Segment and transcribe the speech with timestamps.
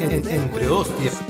[0.00, 1.20] En- entre hostias.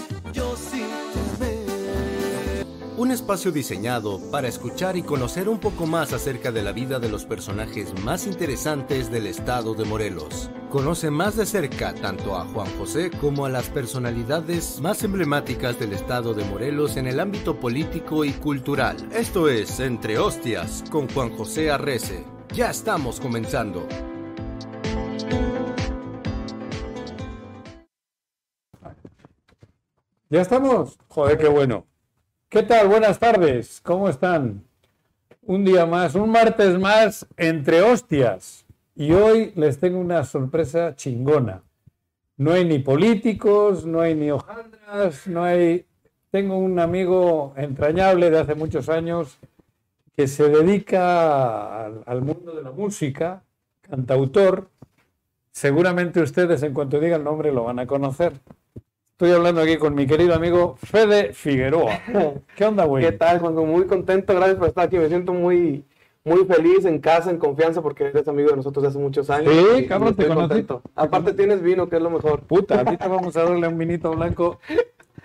[2.97, 7.09] Un espacio diseñado para escuchar y conocer un poco más acerca de la vida de
[7.09, 10.51] los personajes más interesantes del estado de Morelos.
[10.71, 15.95] Conoce más de cerca tanto a Juan José como a las personalidades más emblemáticas del
[15.95, 18.97] estado de Morelos en el ámbito político y cultural.
[19.13, 22.23] Esto es Entre Hostias con Juan José Arrece.
[22.53, 23.87] Ya estamos comenzando.
[30.33, 30.97] ¿Ya estamos?
[31.09, 31.87] Joder, qué bueno.
[32.49, 32.87] ¿Qué tal?
[32.87, 33.81] Buenas tardes.
[33.81, 34.63] ¿Cómo están?
[35.43, 38.65] Un día más, un martes más entre hostias.
[38.95, 41.65] Y hoy les tengo una sorpresa chingona.
[42.37, 45.87] No hay ni políticos, no hay ni hojaldras, no hay...
[46.31, 49.37] Tengo un amigo entrañable de hace muchos años
[50.17, 53.43] que se dedica al, al mundo de la música,
[53.81, 54.71] cantautor.
[55.51, 58.35] Seguramente ustedes en cuanto diga el nombre lo van a conocer.
[59.21, 62.01] Estoy hablando aquí con mi querido amigo Fede Figueroa.
[62.57, 63.05] ¿Qué onda, güey?
[63.05, 63.67] ¿Qué tal, Juanjo?
[63.67, 64.97] Muy contento, gracias por estar aquí.
[64.97, 65.85] Me siento muy,
[66.25, 69.53] muy feliz, en casa, en confianza, porque eres amigo de nosotros hace muchos años.
[69.77, 70.81] Sí, cabrón, te contento.
[70.97, 72.41] Aparte tienes vino, que es lo mejor.
[72.45, 74.59] Puta, ahorita vamos a darle un vinito blanco.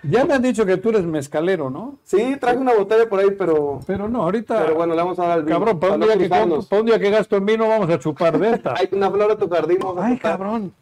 [0.02, 1.98] Ya me han dicho que tú eres mezcalero, ¿no?
[2.02, 4.58] Sí, traje una botella por ahí, pero, Pero no, ahorita.
[4.62, 5.58] pero bueno, le vamos a dar el vino.
[5.58, 8.38] cabrón, para un, día que, para un día que gasto en vino vamos a chupar
[8.38, 8.74] de esta.
[8.76, 9.78] Hay una flor de tu jardín.
[9.80, 10.74] vamos a Ay, cabrón.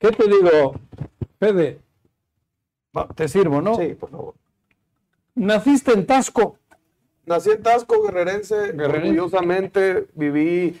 [0.00, 0.74] ¿Qué te digo?
[1.38, 1.78] Fede,
[3.14, 3.74] te sirvo, ¿no?
[3.76, 4.34] Sí, por favor.
[5.34, 6.58] Naciste en Tasco.
[7.24, 9.08] Nací en Tasco, guerrerense, Guerrerense.
[9.10, 10.06] orgullosamente.
[10.14, 10.78] Viví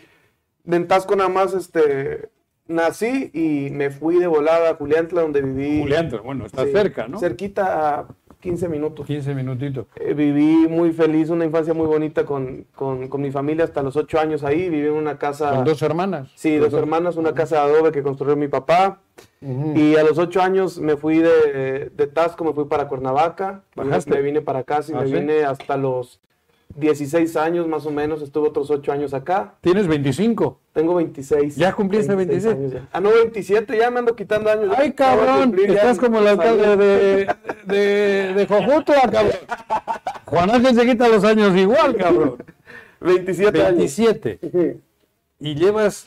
[0.66, 2.28] en Tasco nada más, este,
[2.66, 5.80] nací y me fui de volada a Juliantla, donde viví.
[5.80, 7.18] Julián, bueno, está sí, cerca, ¿no?
[7.18, 8.06] Cerquita a
[8.42, 9.06] 15 minutos.
[9.06, 9.86] 15 minutitos.
[9.96, 13.96] Eh, viví muy feliz, una infancia muy bonita con, con- con mi familia hasta los
[13.96, 14.68] ocho años ahí.
[14.68, 16.30] Viví en una casa, Con dos hermanas.
[16.34, 19.00] sí, dos hermanas, una casa de adobe que construyó mi papá.
[19.40, 23.62] Y a los ocho años me fui de, de Tasco, me fui para Cuernavaca.
[23.74, 24.10] ¿Bajaste?
[24.10, 25.12] Me vine para acá, sí, ¿Ah, me sí?
[25.14, 26.20] vine hasta los
[26.76, 28.22] 16 años más o menos.
[28.22, 29.54] Estuve otros ocho años acá.
[29.60, 30.58] Tienes 25.
[30.72, 31.56] Tengo 26.
[31.56, 32.54] ¿Ya cumpliste 26?
[32.54, 32.88] años ya.
[32.92, 34.74] Ah, no, 27, ya me ando quitando años.
[34.76, 37.26] Ay, cabrón, cumplir estás como el alcalde de,
[37.66, 39.32] de, de Jojutla, cabrón.
[40.26, 42.36] Juan Ángel se quita los años igual, cabrón.
[43.00, 43.76] 27 años.
[43.78, 44.38] 27.
[44.40, 44.80] Sí.
[45.40, 46.06] Y llevas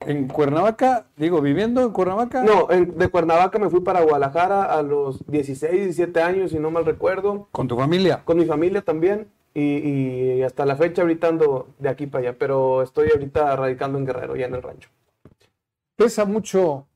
[0.00, 2.42] en Cuernavaca, digo, viviendo en Cuernavaca.
[2.42, 6.70] No, en- de Cuernavaca me fui para Guadalajara a los 16, 17 años, si no
[6.72, 8.22] mal recuerdo, Con tu familia.
[8.24, 9.28] con mi familia también.
[9.54, 9.60] Y,
[10.38, 14.06] y hasta la fecha ahorita ando de aquí para allá, pero estoy ahorita radicando en
[14.06, 14.88] Guerrero, ya en el rancho.
[15.96, 16.86] Pesa mucho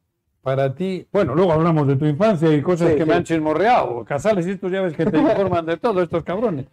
[0.42, 1.06] para ti.
[1.12, 3.18] Bueno, luego hablamos de tu infancia y cosas Sí, que me sí.
[3.18, 4.04] han chismorreado.
[4.04, 6.66] Casales y estos ya ves que te informan de todo, estos cabrones.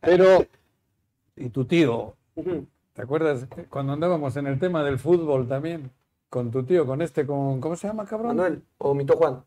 [0.00, 0.46] Pero,
[1.36, 2.14] y tu tío.
[2.94, 5.90] ¿te acuerdas cuando andábamos en el tema del fútbol también?
[6.30, 8.28] Con tu tío, con este, con, ¿cómo se llama, cabrón?
[8.36, 9.44] Manuel, o mi tío Juan.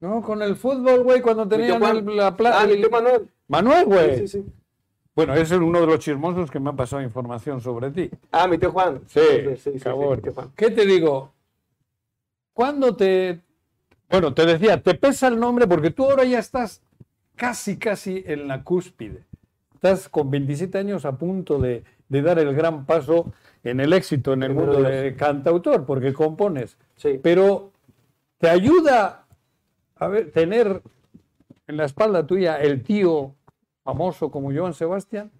[0.00, 2.62] No, con el fútbol, güey, cuando tenían el- la plata.
[2.62, 3.28] Ah, tío Manuel.
[3.48, 4.16] Manuel, güey.
[4.18, 4.52] Sí, sí, sí.
[5.14, 8.08] Bueno, es uno de los chismosos que me ha pasado información sobre ti.
[8.30, 9.00] Ah, mi tío Juan.
[9.08, 9.20] Sí,
[9.56, 10.20] sí, sí, cabrón.
[10.22, 10.52] tío Juan.
[10.54, 11.32] ¿Qué te digo?
[12.52, 13.40] ¿Cuándo te...
[14.08, 16.82] Bueno, te decía, te pesa el nombre porque tú ahora ya estás
[17.34, 19.24] casi, casi en la cúspide.
[19.74, 23.32] Estás con 27 años a punto de, de dar el gran paso
[23.64, 26.78] en el éxito en el Primero mundo de cantautor, porque compones.
[26.96, 27.18] Sí.
[27.22, 27.72] Pero
[28.38, 29.26] te ayuda
[29.96, 30.82] a ver, tener
[31.66, 33.34] en la espalda tuya el tío
[33.92, 35.30] famoso como Joan Sebastián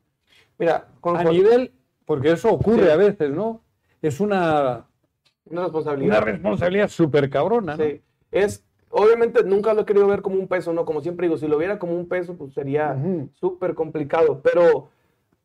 [0.58, 1.70] Mira, con a nivel,
[2.06, 2.90] porque eso ocurre Sí.
[2.90, 3.60] a veces, ¿no?
[4.02, 4.86] Es una,
[5.44, 6.22] una una responsabilidad.
[6.22, 7.84] responsabilidad súper cabrona, ¿no?
[7.84, 8.00] Sí.
[8.32, 10.84] Es, obviamente nunca lo he querido ver como un peso, ¿no?
[10.84, 13.28] Como siempre digo, si lo viera como un peso, pues sería Ujú.
[13.34, 14.40] súper complicado.
[14.42, 14.88] Pero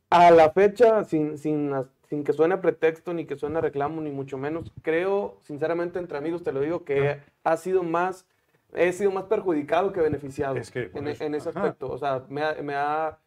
[0.09, 1.71] a la fecha, sin, sin,
[2.09, 6.41] sin que suene pretexto, ni que suene reclamo, ni mucho menos, creo, sinceramente, entre amigos
[6.41, 8.25] te lo digo, que ha sido más,
[8.75, 11.61] he sido más perjudicado que beneficiado Es que en, eso, en ese ajá.
[11.61, 11.89] aspecto.
[11.91, 13.17] O sea, me ha, me ha-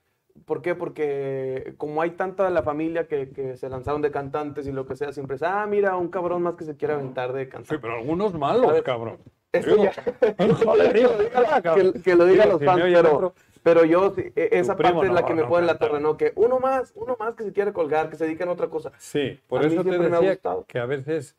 [0.44, 0.74] ¿Por qué?
[0.74, 4.84] Porque como hay tanta de la familia que, que se lanzaron de cantantes y lo
[4.86, 7.50] que sea, siempre es, ah, mira, un cabrón más que se quiere aventar de Sí,
[7.50, 7.78] cantante.
[7.80, 9.16] pero algunos malos, ver, cabrón.
[9.52, 9.92] Eso ya-
[12.04, 15.34] que, lo digan los fans, pero, pero yo, sí, e- esa parte es la que
[15.34, 16.16] me no pone en la torre, ¿no?
[16.18, 18.92] Que uno más, uno más que se quiere colgar, que se dedica a otra cosa.
[18.98, 20.64] Sí, por A eso te decía gustado.
[20.68, 21.34] que a veces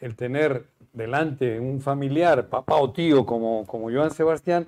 [0.00, 4.66] el tener delante un familiar, papá o tío como, como Joan Sebastián,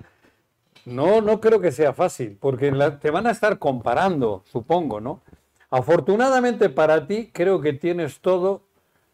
[0.85, 5.21] no, no creo que sea fácil, porque la- te van a estar comparando, supongo, ¿no?
[5.69, 8.61] Afortunadamente para ti, creo que tienes todo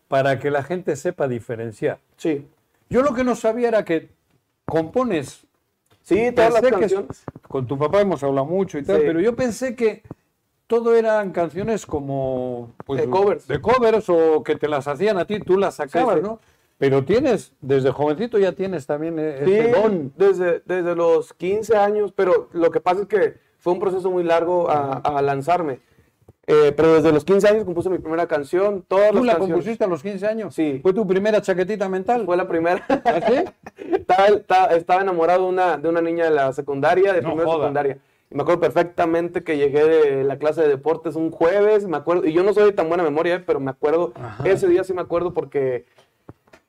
[0.08, 2.00] para que la gente sepa diferenciar.
[2.18, 2.48] Sí.
[2.90, 4.10] Yo lo que no sabía era que
[4.66, 5.46] compones
[6.04, 7.24] Sí, todas las que canciones.
[7.48, 9.04] con tu papá hemos hablado mucho y tal, Sí.
[9.08, 10.04] pero yo pensé que
[10.68, 13.48] todo eran canciones como pues, De covers.
[13.48, 16.22] de covers o que te las hacían a ti, tú las sacabas, sí.
[16.22, 16.40] ¿no?
[16.78, 20.14] Pero tienes, desde jovencito ya tienes también e- Sí, ese don.
[20.18, 24.24] desde, desde los 15 años, pero lo que pasa es que fue un proceso muy
[24.24, 25.80] largo a, a lanzarme.
[26.48, 29.54] Eh, pero desde los 15 años compuse mi primera canción, todas ¿Tú las la canciones.
[29.54, 30.54] compusiste a los 15 años?
[30.54, 30.80] Sí.
[30.84, 32.24] ¿Fue tu primera chaquetita mental?
[32.26, 32.86] Fue la primera.
[32.88, 33.36] ¿Ah, sí?
[33.94, 37.48] estaba, estaba- estaba enamorado de una, de una niña de la secundaria, de No primera
[37.50, 37.60] joda.
[37.64, 37.98] secundaria.
[38.36, 42.34] Me acuerdo perfectamente que llegué de la clase de deportes un jueves, me acuerdo, y
[42.34, 44.44] yo no soy de tan buena memoria, pero me acuerdo, Ajá.
[44.46, 45.86] ese día sí me acuerdo porque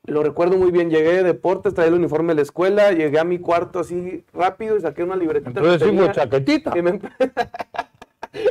[0.04, 0.90] lo recuerdo muy bien.
[0.90, 4.76] Llegué de deportes, traía el uniforme de la escuela, llegué a mi cuarto así rápido
[4.76, 5.58] y saqué una libretita.
[5.58, 7.00] Entonces tenía, chaquetita, y me-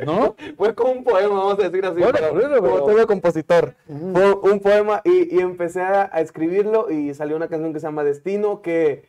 [0.05, 0.35] ¿no?
[0.57, 3.75] fue como un poema, vamos a decir así, Bueno, pero como todo compositor.
[3.87, 7.87] Fue un poema y, y empecé a, a escribirlo y salió una canción que se
[7.87, 9.05] llama Destino, que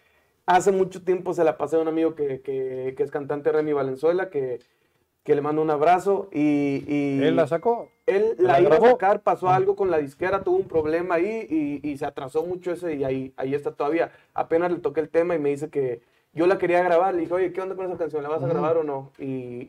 [0.46, 3.72] hace mucho tiempo se la pasé a un amigo que, que- que es cantante, Remy
[3.72, 4.60] Valenzuela, que,
[5.24, 6.84] que le mando un abrazo y...
[6.86, 7.88] y Él la sacó.
[8.06, 11.46] él ¿La la iba a sacar, pasó algo con la disquera, tuvo un problema ahí
[11.82, 14.12] y, y se atrasó mucho ese y ahí, ahí está todavía.
[14.34, 16.00] Apenas le toqué el tema y me dice que
[16.32, 17.14] yo la quería grabar.
[17.14, 18.22] Le dije, oye, ¿qué onda con esa canción?
[18.22, 19.10] ¿La vas a grabar o no?
[19.18, 19.24] Y,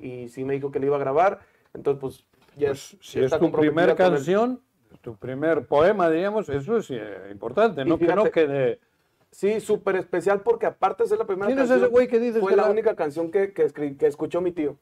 [0.06, 1.39] y sí me dijo que la iba a grabar.
[1.73, 2.25] Entonces, pues,
[2.56, 4.12] ya Pues, si ya es tu comprometida primer con él.
[4.12, 4.62] canción,
[5.01, 8.80] tu primer poema, diríamos, eso es eh, importante, Y no que no fíjate- quede...
[9.31, 12.19] Sí, súper especial porque aparte de ser la primera ¿Quién es canción, ese güey que
[12.19, 14.77] dices fue que la la- única canción que, que, escri- que escuchó mi tío.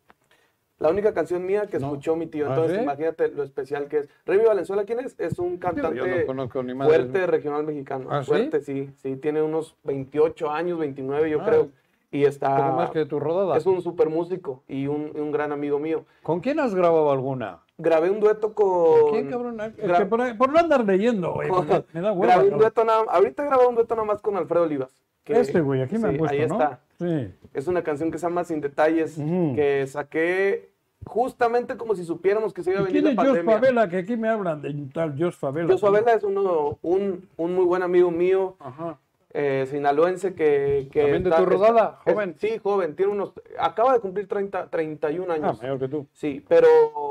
[0.77, 1.87] La única canción mía que No.
[1.87, 2.45] escuchó mi tío.
[2.47, 2.83] ¿Ah, Entonces, sí?
[2.83, 4.09] imagínate lo especial que es.
[4.25, 5.15] Remy Valenzuela, ¿quién es?
[5.19, 6.93] Es un cantante yo no conozco ni madre.
[6.93, 8.07] fuerte regional mexicano.
[8.11, 8.91] ¿Ah, fuerte, sí?
[8.97, 9.15] sí.
[9.15, 11.45] Tiene unos 28 años, 29 yo Ah.
[11.45, 11.69] creo.
[12.11, 12.71] Y está...
[12.71, 13.57] más que tu rodada.
[13.57, 16.05] Es un super músico y un, un gran amigo mío.
[16.23, 17.61] ¿Con quién has grabado alguna?
[17.77, 19.11] Grabé un dueto con...
[19.11, 19.59] ¿Quién, cabrón?
[19.59, 21.49] Es gra- que por, por no andar leyendo, güey,
[21.93, 22.33] me da hueva.
[22.35, 23.03] grabé un dueto nada...
[23.09, 25.03] Ahorita grabado un dueto nada más con Alfredo Olivas.
[25.25, 26.53] que- Este, güey, aquí me han sí, puesto, Ahí ¿no?
[26.53, 26.79] está.
[26.97, 27.33] Sí.
[27.53, 30.69] Es una canción que se llama Sin Detalles, que saqué
[31.05, 33.39] justamente como si supiéramos que se iba a ¿Y venir quién es Jos.
[33.45, 33.89] Favela?
[33.89, 35.67] Que aquí me hablan de tal Jos Favela.
[35.71, 38.97] Jos Favela es uno, un, un muy buen amigo mío, Ajá.
[39.37, 40.87] Eh, sinaloense, que...
[40.91, 41.99] que ¿También de tu rodada?
[42.05, 42.35] es- ¿Joven?
[42.37, 43.33] sí, joven, tiene unos...
[43.59, 45.61] Acaba de cumplir 30, 31 Ah, años.
[45.61, 46.07] mayor que tú.
[46.13, 46.67] Sí, pero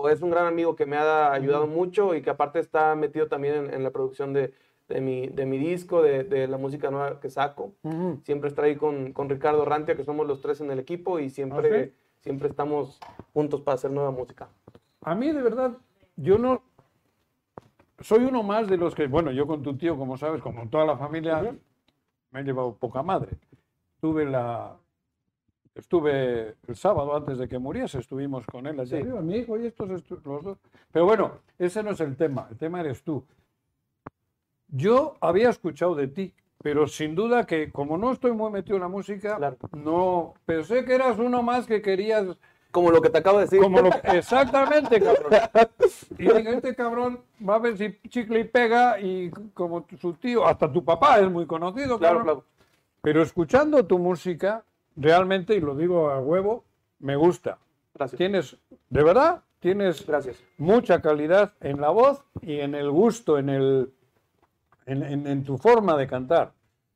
[0.09, 3.55] es un gran amigo que me ha ayudado mucho y que aparte está metido también
[3.67, 4.55] en, en la producción de,
[4.89, 7.73] de mi, de mi disco, de, de la música nueva que saco.
[8.23, 11.29] Siempre está ahí con, con Ricardo Rantia, que somos los tres en el equipo y
[11.29, 12.99] siempre, ¿Ah, siempre estamos
[13.35, 14.49] juntos para hacer nueva música.
[15.03, 15.73] A mí, de verdad,
[16.17, 16.63] yo no.
[18.01, 19.07] Soy uno más de los que.
[19.07, 21.55] Bueno, yo con tu tío, como sabes, como toda la familia,
[22.35, 23.37] me he llevado poca madre.
[24.01, 24.77] Tuve la.
[25.75, 29.03] Estuve el sábado antes de que muriese, estuvimos con él allí Sí.
[29.05, 29.89] mi hijo y estos
[30.25, 30.59] los dos.
[30.93, 33.25] Pero bueno, ese no es el tema, el tema eres tú.
[34.69, 36.33] Yo había escuchado de ti,
[36.63, 39.57] pero sin duda que como no estoy muy metido en la música, Claro.
[39.73, 42.37] no pensé que eras uno más que querías
[42.75, 43.61] Como lo que te acabo de decir.
[43.61, 45.33] como lo que- exactamente, cabrón.
[46.19, 50.71] Y este cabrón va a ver si chicle y pega y como su tío, hasta
[50.73, 52.25] tu papá es muy conocido, Claro, cabrón.
[52.43, 52.45] claro.
[53.01, 54.65] Pero escuchando tu música,
[54.97, 56.65] realmente, y lo digo a huevo,
[56.99, 57.59] me gusta.
[57.95, 58.19] Gracias.
[58.19, 58.57] Tienes,
[58.91, 60.43] de verdad, tienes Gracias.
[60.59, 63.93] mucha calidad en la voz y en el gusto, en, el,
[64.87, 66.51] en, en- en tu forma de cantar.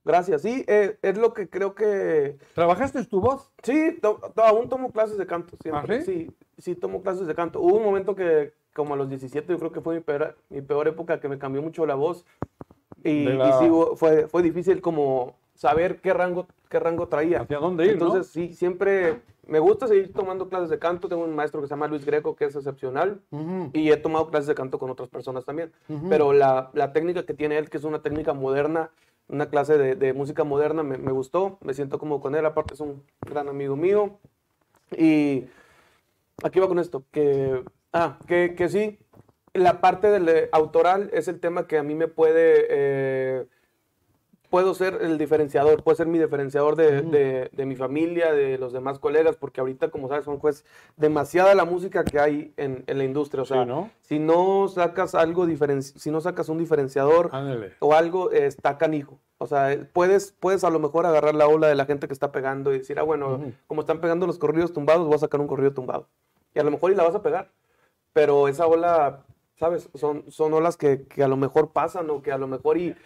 [0.04, 0.42] Gracias.
[0.42, 2.38] Sí, eh, es lo que creo que...
[2.54, 3.50] ¿Trabajaste tu voz?
[3.62, 5.96] Sí, to- to- aún tomo clases de canto siempre.
[5.96, 6.26] ¿Ah, sí?
[6.26, 6.36] sí?
[6.58, 7.60] sí, tomo clases de canto.
[7.60, 10.62] Hubo un momento que, como a los 17, yo creo que fue mi peor, mi
[10.62, 12.24] peor época, que me cambió mucho la voz.
[13.04, 13.26] Y,
[13.58, 17.40] sí, fue, fue difícil como saber qué rango, qué rango traía.
[17.42, 18.06] ¿Hacia dónde ir, no?
[18.06, 21.08] Entonces, sí, siempre me gusta seguir tomando clases de canto.
[21.08, 23.20] Tengo un maestro que se llama Luis Greco, que es excepcional.
[23.72, 25.72] Y he tomado clases de canto con otras personas también.
[26.08, 28.90] Pero la, la técnica que tiene él, que es una técnica moderna,
[29.28, 31.58] una clase de, música moderna, me, me gustó.
[31.62, 32.46] Me siento como con él.
[32.46, 34.18] Aparte, es un gran amigo mío.
[34.96, 35.46] Y
[36.42, 37.04] aquí va con esto.
[37.10, 38.98] Que, ah, que, que sí,
[39.52, 42.66] la parte del eh, autoral es el tema que a mí me puede...
[42.70, 43.46] eh,
[44.50, 48.72] puedo ser el diferenciador, puedo ser mi diferenciador de, de- de mi familia, de los
[48.72, 50.64] demás colegas, porque ahorita, como sabes, son pues
[50.96, 53.42] demasiada la música que hay en, en la industria.
[53.42, 53.90] O Sí, sea, ¿no?
[54.00, 57.72] si no sacas algo diferenci- si no sacas un diferenciador Ándale.
[57.80, 59.18] o algo, eh, está canijo.
[59.40, 62.32] O sea, puedes, puedes a lo mejor agarrar la ola de la gente que está
[62.32, 65.46] pegando y decir, ah, bueno, como están pegando los corridos tumbados, voy a sacar un
[65.46, 66.08] corrido tumbado.
[66.54, 67.50] Y a lo mejor y la vas a pegar.
[68.12, 69.24] Pero esa ola,
[69.56, 69.90] ¿sabes?
[69.94, 72.96] Son, son olas que, que a lo mejor pasan o que a lo mejor y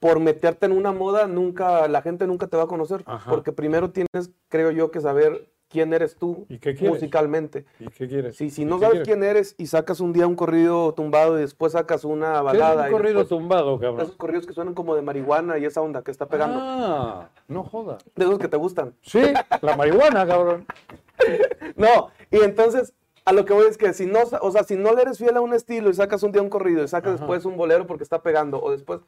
[0.00, 3.02] por meterte en una moda, nunca, la gente nunca te va a conocer.
[3.06, 3.30] Ajá.
[3.30, 7.66] Porque primero tienes, creo yo, que saber quién eres tú ¿Y qué musicalmente.
[7.78, 8.36] ¿Y qué quieres?
[8.36, 9.06] Si ¿Y no qué sabes quieres?
[9.08, 12.44] quién eres y sacas un día un corrido tumbado y después sacas una ¿Qué es
[12.44, 12.82] balada.
[12.84, 14.00] un y corrido después- tumbado, cabrón?
[14.00, 16.58] esos corridos que suenan como de marihuana y esa onda que está pegando.
[16.62, 18.02] Ah, no jodas.
[18.16, 18.94] De esos que te gustan.
[19.02, 19.20] Sí,
[19.60, 20.64] la marihuana, cabrón.
[21.76, 24.94] No, y entonces a lo que voy es que si no, o sea, si no
[24.94, 27.18] le eres fiel a un estilo y sacas un día un corrido y sacas Ajá.
[27.20, 29.00] después un bolero porque está pegando o después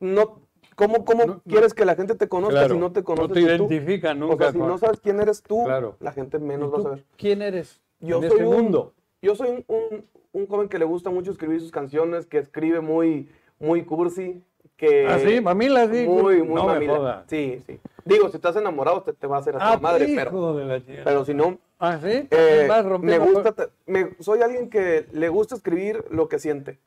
[0.00, 0.40] no
[0.74, 3.34] ¿cómo, cómo No, quieres que la gente te conozca Claro, si no te conoces no
[3.34, 3.46] te tú?
[3.46, 4.44] identifican O nunca.
[4.44, 5.96] sea, si no sabes quién eres tú, Claro.
[6.00, 7.04] la gente ¿Y menos va a saber.
[7.16, 8.94] ¿Quién eres Yo en soy este un- mundo?
[9.22, 12.80] Yo soy un, un- un joven que le gusta mucho escribir sus canciones, que escribe
[12.80, 13.28] muy,
[13.58, 14.42] muy cursi,
[14.76, 15.06] que...
[15.06, 15.40] ¿Ah, sí?
[15.40, 16.06] ¿Mamila, sí?
[16.06, 16.96] Muy, muy No me mamila.
[16.96, 17.24] jodas.
[17.28, 17.78] Sí, sí.
[18.06, 20.54] Digo, si estás enamorado te, te va a hacer a Ah, tu madre, hijo pero,
[20.56, 21.02] de la chica.
[21.04, 21.58] pero si no...
[21.78, 22.26] ¿Ah, sí?
[22.30, 22.68] eh,
[23.00, 23.54] me gusta,
[23.86, 26.78] me- soy alguien que le gusta escribir lo que siente.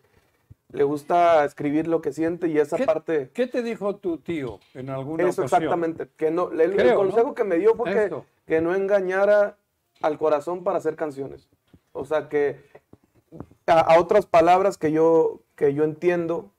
[0.74, 3.30] Le gusta escribir lo que siente y esa ¿Qué, parte...
[3.34, 5.62] ¿Qué te dijo tu tío en alguna Eso ocasión?
[5.64, 6.10] exactamente.
[6.18, 6.98] Que no, el, el Creo, ¿no?
[6.98, 8.16] consejo que me dio fue que,
[8.48, 9.56] que no engañara
[10.02, 11.48] al corazón para hacer canciones.
[11.92, 12.60] O sea que
[13.68, 16.50] a, a otras palabras que yo, que yo entiendo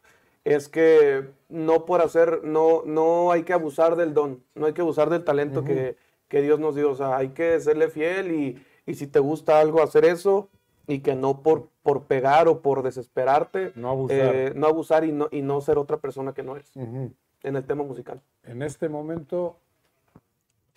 [0.45, 4.83] es que no por hacer, no, no hay que abusar del don, no hay que
[4.83, 5.97] abusar del talento que,
[6.29, 6.91] que Dios nos dio.
[6.91, 10.49] O sea, hay que serle fiel y, y si te gusta algo, hacer eso
[10.87, 14.35] y que no por, por pegar o por desesperarte, No abusar.
[14.35, 17.65] eh, no abusar y no, y no ser otra persona que no eres en el
[17.65, 18.21] tema musical.
[18.43, 19.59] En este momento,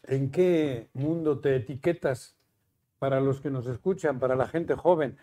[0.04, 2.36] ¿en qué mundo te etiquetas
[3.00, 5.18] para los que nos escuchan, para la gente joven?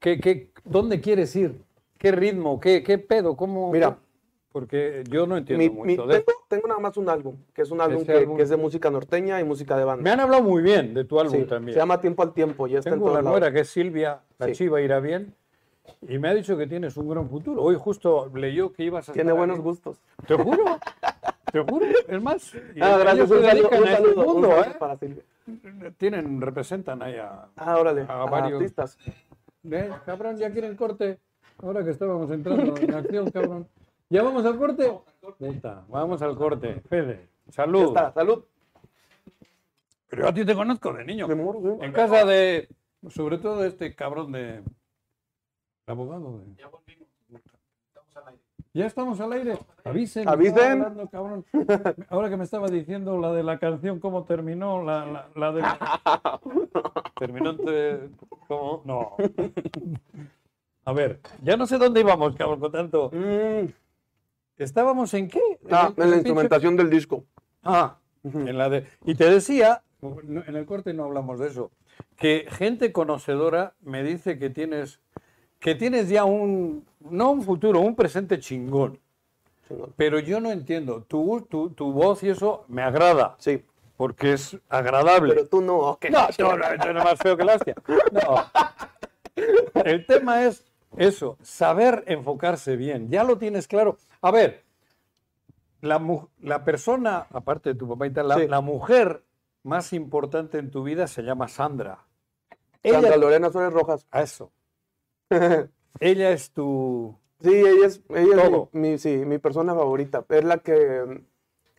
[0.00, 1.62] ¿Qué, qué, ¿Dónde quieres ir?
[1.96, 2.60] ¿Qué ritmo?
[2.60, 3.34] ¿Qué, qué pedo?
[3.34, 3.72] ¿Cómo?
[3.72, 3.98] Mira.
[4.52, 7.62] Porque yo no entiendo Mi- mucho mi- de tengo, tengo nada más un álbum, que
[7.62, 8.36] es un álbum que, álbum.
[8.36, 10.12] que es de música norteña y música de Me banda.
[10.12, 11.72] han hablado muy bien de tu álbum Sí, también.
[11.72, 14.46] se llama Tiempo al Tiempo, ya está Tengo en una nuera que es Silvia, la
[14.48, 14.52] Sí.
[14.52, 15.34] chiva irá bien,
[16.06, 17.62] y me ha dicho que tienes un gran futuro.
[17.62, 19.62] Hoy justo leyó que ibas a Tiene buenos ahí.
[19.62, 19.96] gustos.
[20.26, 20.64] Te juro,
[21.50, 22.52] te juro, es más.
[22.82, 24.76] Ah, gracias, un saludo, un este saludo, un mundo, saludo ¿eh?
[24.78, 25.22] para Silvia.
[25.96, 28.60] Tienen, representan ahí a, Ah, órale, A a varios.
[28.60, 28.98] artistas.
[29.70, 29.90] ¿Eh?
[30.04, 31.18] Cabrón, ya quieren corte.
[31.62, 33.66] Ahora que estábamos entrando en acción, cabrón.
[34.12, 34.92] ¿Ya vamos al corte?
[35.38, 36.82] Puta, vamos al corte.
[36.82, 37.86] Fede, Ya salud.
[37.86, 38.44] está, salud.
[40.08, 41.26] Pero yo a ti te conozco de niño.
[41.26, 41.68] Me muero, sí.
[41.86, 42.68] En casa de,
[43.08, 44.56] sobre todo de este cabrón de...
[44.58, 44.64] el
[45.86, 46.44] abogado de...
[48.74, 49.58] Ya estamos al aire.
[49.82, 50.28] Avisen.
[50.28, 50.58] Avisen.
[50.58, 51.46] estaba hablando, cabrón.
[52.10, 55.62] Ahora que me estaba diciendo la de la canción, cómo terminó, la, la, la de...
[57.18, 58.10] Terminó entre...
[58.46, 58.82] ¿Cómo?
[58.84, 59.16] No.
[60.84, 63.10] A ver, ya no sé dónde íbamos, cabrón, con tanto...
[63.10, 63.68] Mm,
[64.58, 65.40] ¿Estábamos en qué?
[65.70, 67.24] ah, en la pinche- instrumentación del disco.
[67.62, 68.86] Ah, en la de...
[69.04, 71.70] Y te decía, no, en el corte no hablamos de eso,
[72.16, 75.00] que gente conocedora me dice que tienes,
[75.58, 78.98] que tienes ya un, no un futuro, un presente chingón.
[79.68, 79.92] Chingón.
[79.96, 83.64] Pero yo no entiendo, tu, tu, tu voz y eso me agrada, Sí,
[83.96, 85.34] porque es agradable.
[85.34, 85.76] pero tú no.
[85.78, 86.06] ok.
[86.10, 87.74] No, no, no, yo no más feo que la hostia.
[88.12, 88.44] No.
[89.84, 90.64] El tema es
[90.96, 93.08] eso, saber enfocarse bien.
[93.10, 93.96] Ya lo tienes claro.
[94.20, 94.62] A ver,
[95.80, 96.00] la,
[96.40, 98.48] la persona, aparte de tu papá y tal, la, Sí.
[98.48, 99.22] la mujer
[99.64, 101.98] más importante en tu vida se llama Sandra.
[102.82, 104.06] Sandra Ella, Lorena Suárez Rojas.
[104.10, 104.52] a eso.
[106.00, 107.16] Ella es tu.
[107.40, 110.24] Sí, ella es, ella es mi, mi- sí, mi persona favorita.
[110.28, 111.22] Es la que...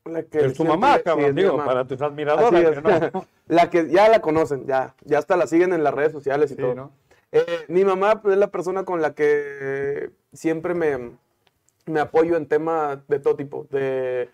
[0.05, 1.65] La que Es tu mamá, cabrón, digo, mamá.
[1.65, 2.83] para tus admiradoras.
[3.13, 4.93] no- la que ya la conocen, ya.
[5.05, 6.75] Ya hasta la siguen en las redes sociales y Sí, todo.
[6.75, 6.91] ¿no?
[7.35, 11.17] Eh, mi mamá es la persona con la que siempre me,
[11.87, 14.29] me apoyo en temas de todo tipo, de,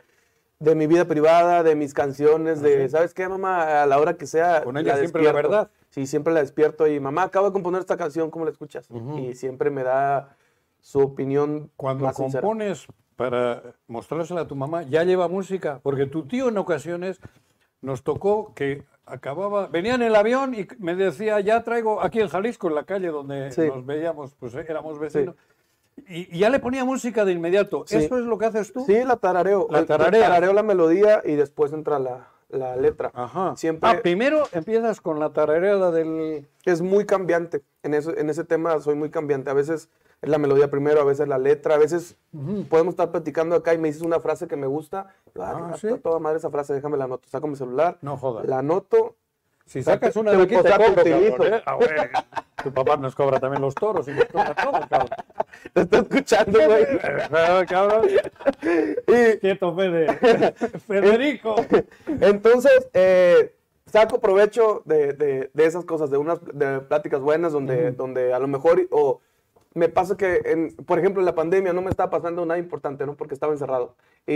[0.59, 3.83] de mi vida privada, de mis canciones, de, ¿sabes qué, mamá?
[3.83, 5.71] A la hora que sea, Con ella siempre la verdad.
[5.91, 8.87] Sí, siempre la despierto y, mamá, acabo de componer esta canción, ¿cómo la escuchas?
[9.17, 10.35] Y siempre me da
[10.81, 12.41] su opinión Cuando más sincera.
[12.41, 17.19] compones para mostrársela a tu mamá, ya lleva música, porque tu tío en ocasiones
[17.81, 22.27] nos tocó que acababa, venía en el avión y me decía, ya traigo aquí en
[22.29, 23.61] Jalisco, en la calle donde Sí.
[23.67, 25.35] nos veíamos, pues eh, éramos vecinos,
[26.07, 27.83] y, y ya le ponía música de inmediato.
[27.87, 27.97] Sí.
[27.97, 28.83] ¿Eso es lo que haces tú?
[28.85, 29.67] Sí, la tarareo.
[29.71, 30.23] La tarareas.
[30.27, 33.11] tarareo la melodía y después entra la, la letra.
[33.13, 33.55] Ajá.
[33.57, 36.47] Siempre- Ah, primero empiezas con la tarareada del...
[36.65, 37.63] es muy cambiante.
[37.83, 39.49] En, eso, en ese tema soy muy cambiante.
[39.49, 39.89] A veces
[40.21, 42.17] es la melodía primero, a veces la letra, a veces
[42.69, 45.13] podemos estar platicando acá y me dices una frase que me gusta.
[45.33, 45.99] Yo, ah, Ah, está ¿sí?
[46.01, 47.27] toda madre esa frase, déjame la anoto.
[47.29, 48.45] Saco mi celular, No jodas.
[48.47, 49.15] la anoto.
[49.65, 51.61] Si sacas una de aquí o te te cobro, cabrón, ¿eh?
[51.65, 51.77] Ah,
[52.63, 55.09] Tu papá nos cobra también los toros y nos cobra todo, cabrón.
[55.73, 56.85] Te estoy escuchando, güey.
[57.67, 58.07] Cabrón.
[59.07, 60.07] Y Quieto, Fede.
[60.87, 61.55] Federico.
[62.19, 67.91] entonces, eh, saco provecho de, de- de esas cosas, de unas de pláticas buenas donde,
[67.91, 69.21] donde a lo mejor, o
[69.75, 73.05] me pasa que, en, por ejemplo, en la pandemia no me estaba pasando nada importante,
[73.05, 73.15] ¿no?
[73.15, 73.95] Porque estaba encerrado.
[74.25, 74.33] Y,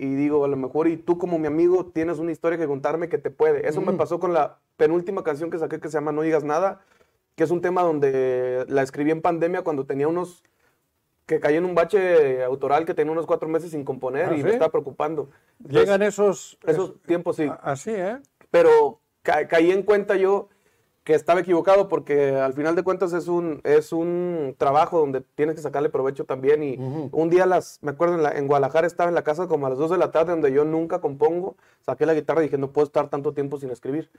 [0.00, 3.08] y digo, a lo mejor, y tú como mi amigo tienes una historia que contarme
[3.08, 3.68] que te puede.
[3.68, 6.80] Eso me pasó con la penúltima canción que saqué que se llama No digas nada,
[7.36, 10.42] que es un tema donde la escribí en pandemia cuando tenía unos
[11.26, 14.38] que caí en un bache autoral que tenía unos cuatro meses sin componer ¿Ah, y
[14.38, 14.44] sí?
[14.44, 15.30] me estaba preocupando.
[15.68, 16.58] Llegan esos...
[16.66, 17.48] Esos tiempos, sí.
[17.62, 18.18] Así, ¿eh?
[18.50, 20.48] Pero ca- caí en cuenta yo
[21.02, 25.54] que estaba equivocado porque al final de cuentas es un, es un trabajo donde tienes
[25.56, 26.62] que sacarle provecho también.
[26.62, 26.76] Y
[27.10, 29.70] un día, las, me acuerdo, en, la- en Guadalajara estaba en la casa como a
[29.70, 31.56] las 2 de la tarde, donde yo nunca compongo.
[31.80, 34.10] Saqué la guitarra y dije, no puedo estar tanto tiempo sin escribir.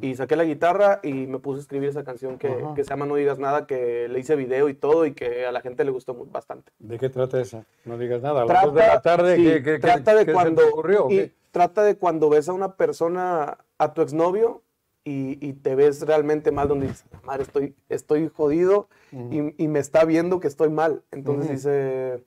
[0.00, 3.06] Y saqué la guitarra y me puse a escribir esa canción que, que se llama
[3.06, 5.90] No digas nada, que le hice video y todo y que a la gente le
[5.90, 6.70] gustó bastante.
[6.78, 7.64] ¿De qué trata esa?
[7.84, 8.42] No digas nada.
[8.42, 11.10] A las dos de la tarde, sí, ¿qué, trata qué se cuando te ocurrió?
[11.10, 14.62] y trata de cuando ves a una persona, a tu exnovio,
[15.08, 19.78] y, y te ves realmente mal, donde dices, madre, estoy, estoy jodido y, y me
[19.78, 21.02] está viendo que estoy mal.
[21.10, 22.24] Entonces dice,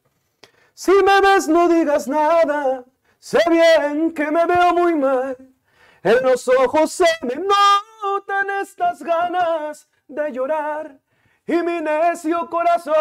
[0.73, 2.85] si me ves no digas nada,
[3.19, 5.38] sé bien que me veo muy mal.
[6.03, 11.00] En los ojos se me notan estas ganas de llorar
[11.45, 12.95] y mi necio corazón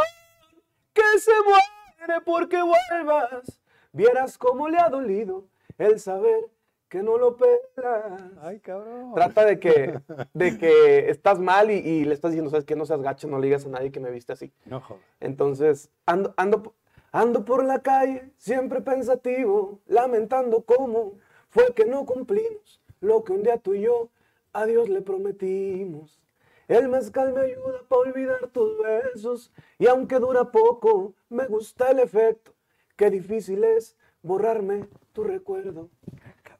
[0.93, 3.61] que se muere porque vuelvas.
[3.93, 6.51] Vieras cómo le ha dolido el saber
[6.91, 8.21] que no lo pelas.
[8.43, 9.15] Ay, cabrón.
[9.15, 10.01] Trata de que,
[10.35, 12.75] de que estás mal y, y le estás diciendo, ¿sabes qué?
[12.77, 14.53] No seas gacho, no le digas a nadie que me viste así.
[14.67, 15.01] No jodas.
[15.21, 16.75] Entonces, ando, ando,
[17.13, 21.15] ando por la calle, siempre pensativo, lamentando cómo
[21.49, 24.11] fue que no cumplimos lo que un día tú y yo
[24.53, 26.21] a Dios le prometimos.
[26.67, 32.01] El mezcal me ayuda para olvidar tus besos y aunque dura poco, me gusta el
[32.01, 32.53] efecto.
[32.97, 35.89] Qué difícil es borrarme tu recuerdo.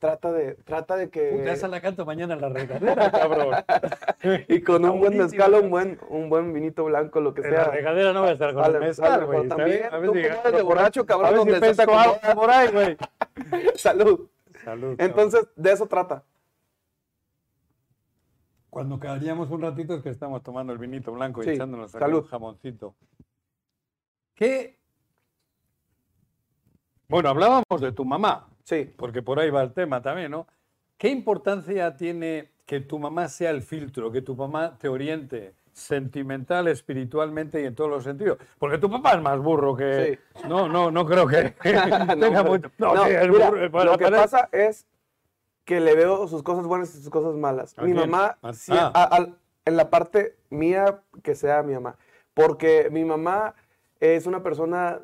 [0.01, 1.29] Trata de, trata de que...
[1.37, 3.55] Puta, esa la canto mañana en la regadera, cabrón.
[4.49, 7.53] Y con Está un buen mezcal, un buen, un buen vinito blanco, lo que En
[7.53, 7.73] la sea.
[7.73, 9.47] regadera no voy a estar con el mezcal, güey.
[9.47, 12.35] también, A ver si- de borracho, cabrón, donde se acomoda.
[12.35, 12.97] por ahí, güey.
[13.77, 14.27] Salud.
[14.65, 14.97] Salud.
[14.99, 16.25] Entonces, de eso trata.
[18.71, 22.95] Cuando caeríamos un ratito es que estamos tomando el vinito blanco y echándonos un jamoncito.
[24.35, 24.79] ¿Qué?
[27.09, 28.91] Bueno, hablábamos de tu mamá, Sí.
[28.97, 30.47] porque por ahí va el tema también, ¿no?
[30.97, 36.69] ¿Qué importancia tiene que tu mamá sea el filtro, que tu mamá te oriente sentimental,
[36.69, 38.39] espiritualmente y en todos los sentidos?
[38.59, 40.19] Porque tu papá es más burro que...
[40.49, 42.45] No, no, no creo que tenga hombre.
[42.45, 42.71] mucho...
[42.79, 44.87] No, No, sí, es mira, burro, para- lo que para- pasa es
[45.65, 47.75] que le veo sus cosas buenas y sus cosas malas.
[47.79, 48.09] ¿A Mi quién?
[48.11, 48.53] mamá, Ah.
[48.53, 51.97] sí, a- al- en la parte mía, que sea mi mamá.
[52.35, 53.55] Porque mi mamá
[54.01, 55.01] es una persona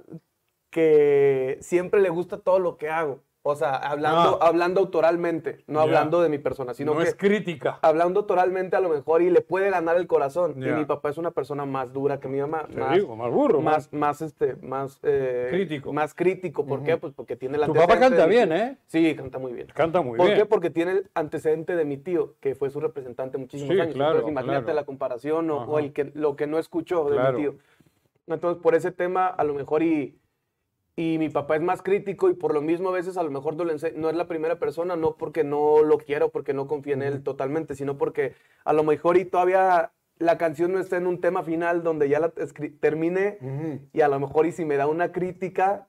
[0.70, 3.20] que siempre le gusta todo lo que hago.
[3.48, 4.48] O sea, hablando, Ah.
[4.48, 7.78] hablando autoralmente, no hablando de mi persona, sino no que es crítica.
[7.80, 10.54] hablando autoralmente a lo mejor y le puede ganar el corazón.
[10.60, 12.66] Y mi papá es una persona más dura que mi mamá.
[12.68, 13.60] Te más, digo, más burro.
[13.60, 15.92] más, más, este, más eh, Crítico.
[15.92, 16.66] Más crítico.
[16.66, 16.96] ¿Por qué?
[16.96, 18.52] Pues porque tiene el Tu papá antecedente canta de mi bien.
[18.52, 18.78] ¿eh?
[18.86, 19.68] Sí, canta muy bien.
[19.72, 20.38] Canta muy ¿Por bien.
[20.40, 20.46] qué?
[20.46, 23.94] Porque tiene el antecedente de mi tío, que fue su representante muchísimos Sí, años.
[23.94, 24.76] claro, Entonces, imagínate claro.
[24.80, 27.26] la comparación o, el que, lo que no escuchó Claro.
[27.26, 27.58] de mi tío.
[28.26, 30.18] Entonces, por ese tema, a lo mejor y,
[30.96, 33.54] y mi papá es más crítico y por lo mismo a veces a lo mejor
[33.54, 37.22] no, es la primera persona, no porque no lo quiero, porque no confíe en él
[37.22, 41.42] totalmente, sino porque a lo mejor y todavía la canción no está en un tema
[41.42, 42.32] final donde ya la
[42.80, 43.80] termine Ujú.
[43.92, 45.86] y a lo mejor y si me da una crítica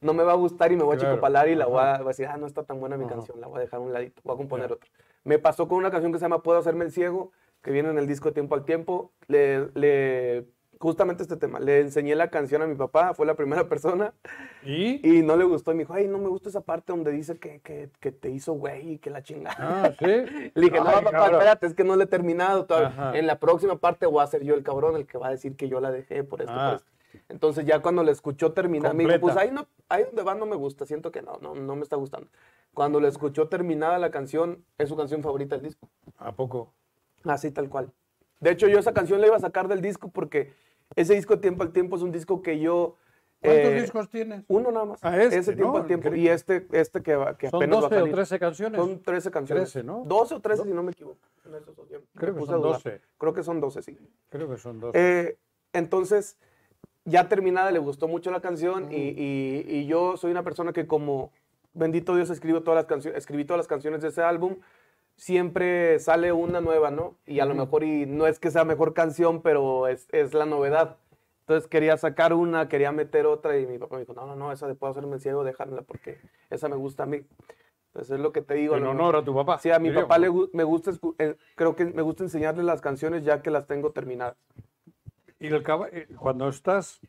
[0.00, 1.98] no me va a gustar y me voy a Claro, chicopalar y la voy a,
[1.98, 3.14] voy a decir, ah, no está tan buena mi Ajá.
[3.14, 4.90] canción, la voy a dejar a un ladito, voy a componer otra.
[5.22, 7.30] Me pasó con una canción que se llama Puedo hacerme el ciego,
[7.62, 9.12] que viene en el disco Tiempo al Tiempo.
[9.28, 10.46] Le, le-
[10.80, 14.14] justamente este tema, le enseñé la canción a mi papá, fue la primera persona,
[14.64, 15.00] ¿Y?
[15.18, 17.38] y no le gustó, y me dijo, ay, no me gusta esa parte donde dice
[17.38, 19.56] que, que, que te hizo güey y que la chingada.
[19.58, 20.06] Ah, ¿sí?
[20.54, 21.34] Le dije, no, papá, cabrón.
[21.34, 23.12] espérate, es que no le he terminado todavía.
[23.18, 25.54] En la próxima parte voy a ser yo el cabrón, el que va a decir
[25.56, 26.70] que yo la dejé por esto, Ah.
[26.70, 26.90] por esto.
[27.28, 29.34] Entonces ya cuando le escuchó terminar, me dijo, Completa.
[29.34, 31.82] pues ahí, no, ahí donde va no me gusta, siento que no, no, no me
[31.82, 32.28] está gustando.
[32.72, 35.88] Cuando le escuchó terminada la canción, es su canción favorita del disco.
[36.18, 36.72] ¿A poco?
[37.24, 37.92] Así tal cual.
[38.38, 40.52] De hecho, yo esa canción la iba a sacar del disco porque
[40.96, 42.96] ese disco Tiempo al Tiempo es un disco que yo...
[43.42, 44.44] ¿Cuántos eh, discos tienes?
[44.48, 45.00] Uno nada más.
[45.02, 45.78] Ah, este, ese Tiempo ¿no?
[45.82, 46.08] al Tiempo.
[46.08, 46.28] Increíble.
[46.30, 48.14] Y este, este que, va- que ¿Son apenas va a 12 o salir.
[48.14, 48.78] 13 canciones?
[48.80, 49.72] Son 13 canciones.
[49.72, 50.02] 13, ¿no?
[50.04, 51.18] 12 o 13, si no me equivoco.
[51.46, 51.86] En esos dos.
[52.16, 52.72] Creo Me que son a dudar.
[52.82, 53.00] 12.
[53.16, 53.98] Creo que son 12, sí.
[54.28, 54.98] Creo que son 12.
[54.98, 55.38] Eh,
[55.72, 56.36] entonces,
[57.06, 60.86] ya terminada, le gustó mucho la canción y, y- y yo soy una persona que
[60.86, 61.32] como,
[61.72, 64.56] bendito Dios, escribo todas las canciones, escribí todas las canciones de ese álbum,
[65.20, 67.14] siempre sale una nueva, ¿no?
[67.26, 70.46] Y a lo mejor, y no es que sea mejor canción, pero es, es la
[70.46, 70.96] novedad.
[71.40, 74.50] Entonces quería sacar una, quería meter otra y mi papá me dijo, no, no, no,
[74.50, 77.22] esa de puedo hacerme el ciego, déjamela porque esa me gusta a mí.
[77.88, 78.76] Entonces es lo que te digo.
[78.76, 79.58] en honor a tu papá.
[79.58, 83.22] Sí, a mi papá le me gusta, eh, creo que me gusta enseñarle las canciones
[83.22, 84.36] ya que las tengo terminadas.
[85.38, 87.00] Y el eh, cuando estás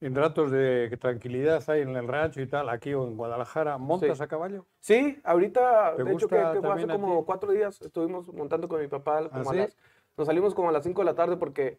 [0.00, 4.18] en ratos de tranquilidad ahí en el rancho y tal, aquí o en Guadalajara, ¿montas
[4.18, 4.22] Sí.
[4.24, 4.64] a caballo?
[4.80, 8.80] Sí, ahorita, ¿Te de hecho, que, que fue hace como cuatro días, estuvimos montando con
[8.80, 9.28] mi papá.
[9.32, 9.76] ¿Ah, a las-
[10.16, 11.78] nos salimos como a las 5 de la tarde porque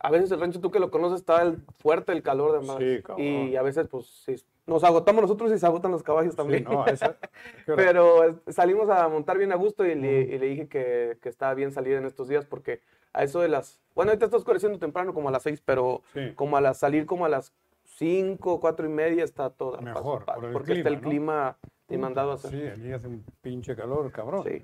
[0.00, 2.78] a veces el rancho, tú que lo conoces, está el, fuerte el calor de más.
[2.78, 6.36] Sí, y a veces, pues, sí, nos agotamos nosotros y se agotan los caballos Sí,
[6.36, 6.64] también.
[6.64, 7.16] no, esa-.
[7.66, 11.52] Pero salimos a montar bien a gusto y le, y le dije que, que estaba
[11.54, 12.80] bien salir en estos días porque
[13.12, 13.80] a eso de las...
[13.98, 16.32] Bueno, ahorita está oscureciendo temprano como a las 6, pero Sí.
[16.36, 19.80] como a las salir como a las 5, 4 y media está toda.
[19.80, 21.58] Mejor, por el porque está el clima, clima
[21.88, 22.50] demandado a hacer.
[22.52, 24.44] Sí, allí hace un pinche calor, cabrón.
[24.44, 24.62] Sí,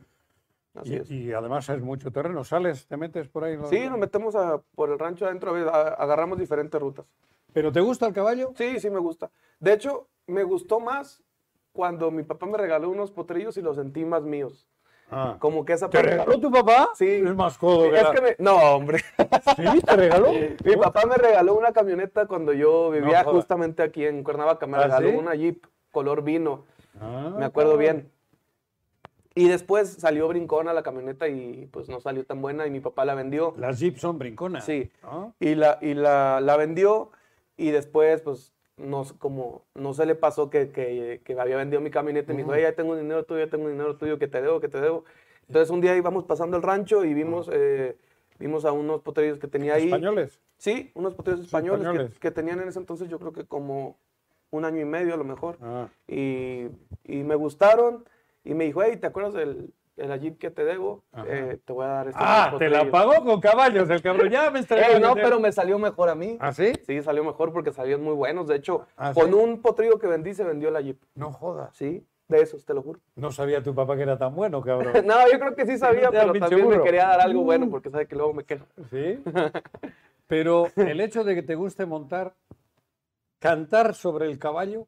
[0.77, 1.11] así es.
[1.11, 2.45] Y, y además es mucho terreno.
[2.45, 3.59] ¿Sales, te metes por ahí?
[3.69, 7.05] Sí, nos metemos a- por el rancho adentro, a- agarramos diferentes rutas.
[7.53, 8.53] ¿Pero te gusta el caballo?
[8.55, 9.33] Sí, sí me gusta.
[9.59, 11.25] De hecho, me gustó más
[11.73, 14.69] cuando mi papá me regaló unos potrillos y los sentí más míos.
[15.11, 15.37] Ah.
[15.39, 16.89] Como que esa ¿Te regaló tu papá?
[16.95, 17.07] Sí.
[17.09, 18.99] Es más codo que Es la- que me- No, hombre.
[19.57, 19.81] ¿Sí?
[19.85, 20.33] ¿Te regaló?
[20.65, 24.67] Mi papá me regaló una camioneta cuando yo vivía justamente aquí en Cuernavaca.
[24.67, 25.17] Me ¿Ah, regaló sí?
[25.17, 26.65] una Jeep color vino.
[27.01, 27.95] Ah, Me acuerdo cabrón.
[27.97, 28.11] bien.
[29.37, 33.05] Y después salió brincona la camioneta y pues no salió tan buena y mi papá
[33.05, 33.53] la vendió.
[33.59, 34.65] Las Jeep son brinconas.
[34.65, 34.91] Sí.
[35.03, 35.35] ¿no?
[35.41, 37.11] Y la, y la, la vendió
[37.57, 41.91] y después pues no, como, no se le pasó que, que, que había vendido mi
[41.91, 44.43] camioneta y me dijo, "Ey, ya tengo dinero tuyo, ya tengo dinero tuyo que te
[44.43, 45.05] debo, que te debo.
[45.47, 47.97] Entonces un día íbamos pasando el rancho y vimos, eh,
[48.39, 49.85] vimos a unos potrillos que tenía ahí.
[49.85, 50.41] ¿Españoles?
[50.57, 52.19] Sí, unos potrillos españoles, que- españoles.
[52.19, 53.97] Que, tenían en ese entonces yo creo que como
[54.51, 55.59] un año y medio a lo mejor.
[55.61, 55.89] Ah.
[56.09, 56.69] Y,
[57.05, 58.05] y me gustaron
[58.45, 61.05] y me dijo, hey, ¿te acuerdas del, de la Jeep que te debo?
[61.27, 62.93] Eh, te voy a dar estos Ah, te la potrillos".
[62.93, 64.29] pagó con caballos el cabrón.
[64.31, 66.37] Ya me está Ey, no, pero me salió mejor a mí.
[66.41, 66.73] ¿Ah, sí?
[66.87, 68.47] Sí, salió mejor porque salían muy buenos.
[68.49, 69.35] De hecho, ¿Ah, con sí?
[69.35, 71.01] un potrillo que vendí se vendió la Jeep.
[71.15, 71.77] No jodas.
[71.77, 73.01] Sí, de esos, te lo juro.
[73.15, 74.93] No sabía tu papá que era tan bueno, cabrón.
[75.07, 78.07] No, yo creo que sí sabía, pero también me quería dar algo bueno porque sabe
[78.09, 78.67] que luego me quejo.
[78.91, 79.23] ¿Sí?
[80.27, 82.33] Pero el hecho de que te guste montar,
[83.39, 84.87] cantar sobre el caballo,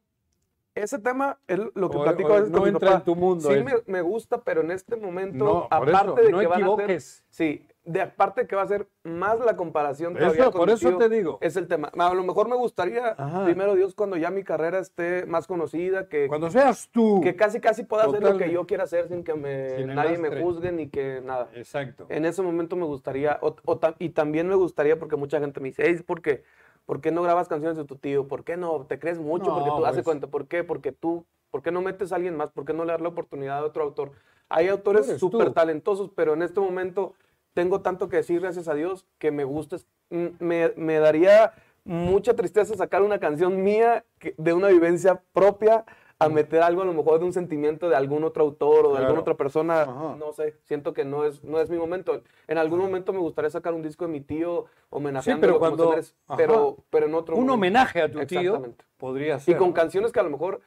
[0.77, 2.99] Ese tema es lo que O- platico o a veces no con mi entra papá.
[2.99, 5.97] en tu mundo, Sí es- me, me gusta, pero en este momento, No, por eso,
[5.97, 7.01] aparte de no que van a ser...
[7.31, 10.89] Sí, de aparte de que va a ser más la comparación Eso, todavía por eso
[10.91, 11.39] tío, te digo.
[11.41, 11.91] Es el tema.
[11.97, 13.45] A lo mejor me gustaría, Ajá.
[13.45, 17.21] primero Dios, cuando ya mi carrera esté más conocida, que, cuando seas tú.
[17.23, 20.19] que casi casi pueda hacer lo que yo quiera hacer sin que me, Sin nadie
[20.19, 21.49] me juzgue ni que nada.
[21.55, 22.05] Exacto.
[22.11, 23.57] En ese momento me gustaría, o-
[23.99, 26.43] y también me gustaría, porque mucha gente me dice, "Ey, ¿por qué?
[26.87, 28.29] ¿Por qué no grabas canciones de tu tío?
[28.29, 28.87] ¿Por qué no?
[28.87, 29.53] ¿Te crees mucho?
[29.53, 30.05] porque No, tú haces pues.
[30.05, 30.29] cuenta.
[30.29, 30.65] ¿Por qué?
[30.65, 32.51] Porque tú, ¿por qué no metes a alguien más?
[32.53, 34.13] ¿Por qué no le das la oportunidad a otro autor?
[34.49, 37.15] Hay autores súper talentosos, pero en este momento
[37.55, 39.77] tengo tanto que decir, gracias a Dios, que me gusta.
[40.11, 41.53] mm, Me, me daría
[41.85, 45.85] mucha tristeza sacar una canción mía que- de una vivencia propia
[46.19, 48.99] a meter algo a lo mejor de un sentimiento de algún otro autor o de
[49.01, 49.83] alguna otra persona.
[49.83, 50.17] Ajá.
[50.19, 52.23] No sé, siento que no es, no es mi momento.
[52.49, 55.95] En algún momento me gustaría sacar un disco de mi tío homenajeando pero cuando-
[56.37, 57.55] pero, pero en otro Un momento.
[57.55, 58.85] homenaje a tu tío Exactamente.
[58.97, 59.59] podría Y ser.
[59.59, 59.75] con ¿no?
[59.75, 60.61] canciones que a lo mejor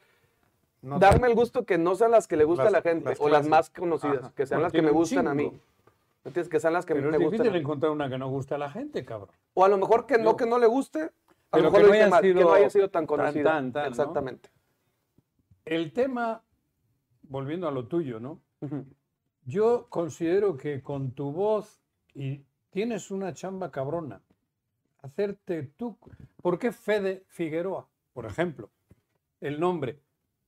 [0.82, 3.14] No darme el gusto que no sean las que le gusta Las- a la gente
[3.18, 4.32] o las más conocidas, Ajá.
[4.36, 5.44] que sean Bueno, las que me gustan a mí.
[5.50, 5.56] chingo.
[6.22, 6.48] ¿Me entiendes?
[6.48, 7.30] Que sean las que Pero me es gustan.
[7.32, 7.58] difícil a mí.
[7.60, 9.30] encontrar una que no guste a la gente, cabrón.
[9.54, 11.10] O a lo mejor que no, que no le guste,
[11.50, 13.50] a lo mejor que no haya mal, que sido no haya sido tan conocida.
[13.50, 14.38] tan, tan, ¿no?
[15.64, 16.42] El tema,
[17.22, 18.40] volviendo a lo tuyo, ¿no?
[19.44, 21.82] Yo considero que con tu voz
[22.14, 24.20] y tienes una chamba cabrona.
[25.02, 25.96] Hacerte tú.
[26.42, 28.70] ¿Por qué Fede Figueroa, por ejemplo?
[29.40, 29.98] El nombre.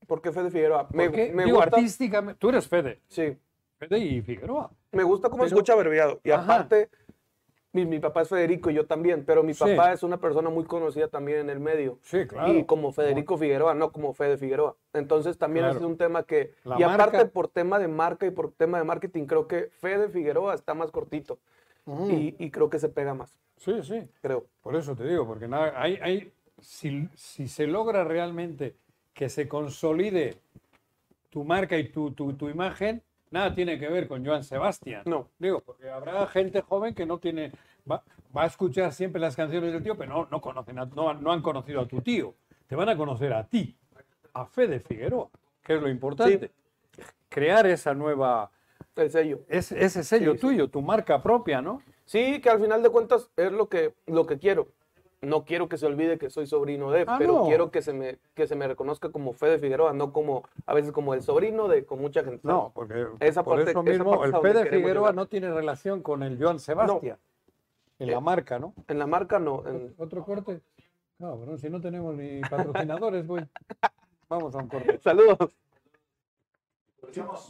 [0.07, 0.87] ¿Por qué Fede Figueroa?
[0.93, 2.37] Me, gusta, artísticamente.
[2.39, 3.01] Tú eres Fede.
[3.07, 3.37] sí,
[3.79, 4.71] Fede y Figueroa.
[4.91, 6.19] me gusta cómo Pero- escucha abreviado.
[6.23, 6.67] Y Ajá.
[7.73, 9.59] Mi, mi papá es Federico y yo también, pero mi Sí.
[9.63, 11.97] papá es una persona muy conocida también en el medio.
[12.03, 12.53] Sí, claro.
[12.53, 14.75] Y como Federico Figueroa, no como Fede Figueroa.
[14.93, 15.79] Entonces también Claro.
[15.79, 16.53] es un tema que...
[16.63, 19.69] La y aparte marca- por tema de marca y por tema de marketing, creo que
[19.79, 21.39] Fede Figueroa está más cortito.
[21.85, 24.07] y, y creo que se pega más, Sí, sí.
[24.21, 24.45] creo.
[24.61, 26.31] Por eso te digo, porque nada, hay, hay,
[26.61, 28.75] si, si se logra realmente
[29.13, 30.37] que se consolide
[31.29, 33.01] tu marca y tu, tu, tu imagen,
[33.33, 35.01] nada tiene que ver con Joan Sebastián.
[35.05, 35.29] No.
[35.39, 37.51] Digo, porque habrá gente joven que no tiene,
[37.89, 38.03] va,
[38.35, 41.21] va a escuchar siempre las canciones del tío, pero no, no conocen, a- no, han-
[41.23, 42.35] no han conocido a tu tío.
[42.67, 43.75] Te van a conocer a ti,
[44.33, 45.29] a Fede Figueroa,
[45.63, 46.51] que es lo importante.
[47.29, 48.51] Crear esa nueva,
[48.95, 49.41] El sello.
[49.49, 50.41] ese, ese sello Sí, sí.
[50.41, 51.81] tuyo, tu marca propia, ¿no?
[52.05, 54.67] Sí, que al final de cuentas es lo que, lo que quiero.
[55.23, 57.45] No quiero que se olvide que soy sobrino de, Ah, pero no.
[57.45, 60.91] quiero que se, me, que se me reconozca como Fede Figueroa, no como a veces
[60.91, 62.41] como el sobrino de con mucha gente.
[62.47, 65.15] No, porque Esa por parte- eso esa mismo parte es el Fede Figueroa llegar.
[65.15, 67.17] no tiene relación con el Joan Sebastián.
[67.99, 68.73] En la Eh, marca, ¿no?
[68.87, 69.63] En la marca no.
[69.67, 70.59] en- Otro corte.
[71.19, 73.45] Cabrón, si no tenemos ni patrocinadores, güey.
[74.27, 74.99] Vamos a un corte.
[74.99, 75.55] Saludos.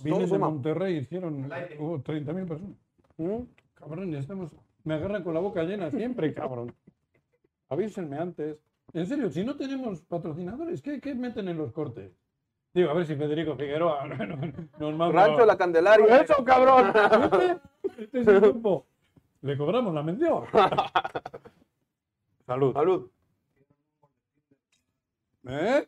[0.04, 0.38] Vienen de.
[0.38, 2.76] Monterrey, hicieron, hubo 30.000 personas.
[3.18, 3.44] ¿Mm?
[3.76, 4.52] Cabrón, ya estamos,
[4.84, 6.74] me agarran con la boca llena siempre, cabrón.
[7.70, 8.58] Avísenme antes.
[8.94, 12.12] En serio, si no tenemos patrocinadores, ¿qué, qué meten en los cortes?
[12.74, 14.08] Digo, a ver si Federico Figueroa
[14.80, 15.28] nos manda...
[15.28, 16.22] Rancho La Candelaria.
[16.22, 16.92] ¡Eso, cabrón!
[17.22, 17.60] ¿Viste?
[18.04, 18.88] Este es el grupo.
[19.42, 20.46] Le cobramos la mención.
[22.48, 22.74] Salud.
[22.74, 23.12] Salud.
[25.46, 25.88] ¿Eh?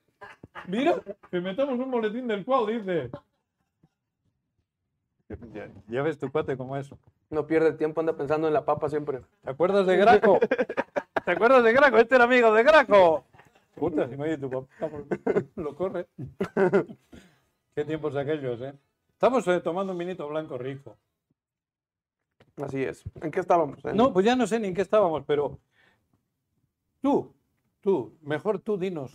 [0.68, 3.10] Mira, que metamos un boletín del cual dice.
[5.54, 7.00] Ya, ya ves tu cuate como eso.
[7.30, 9.22] No pierde el tiempo, anda pensando en la papa siempre.
[9.42, 10.40] ¿Te acuerdas de Graco?
[11.26, 11.98] ¿Te acuerdas de Graco?
[11.98, 13.26] Este era amigo de Graco.
[13.76, 14.90] Puta, si me oye tu papá,
[15.56, 16.08] lo corre.
[17.76, 18.74] Qué tiempos aquellos, ¿eh?
[19.12, 20.98] Estamos eh, tomando un vinito blanco rico.
[22.62, 23.04] Así es.
[23.22, 23.84] ¿En qué estábamos?
[23.84, 25.60] En- No, pues ya no sé ni en qué estábamos, pero
[27.02, 27.34] tú,
[27.82, 29.12] tú, mejor tú dinos.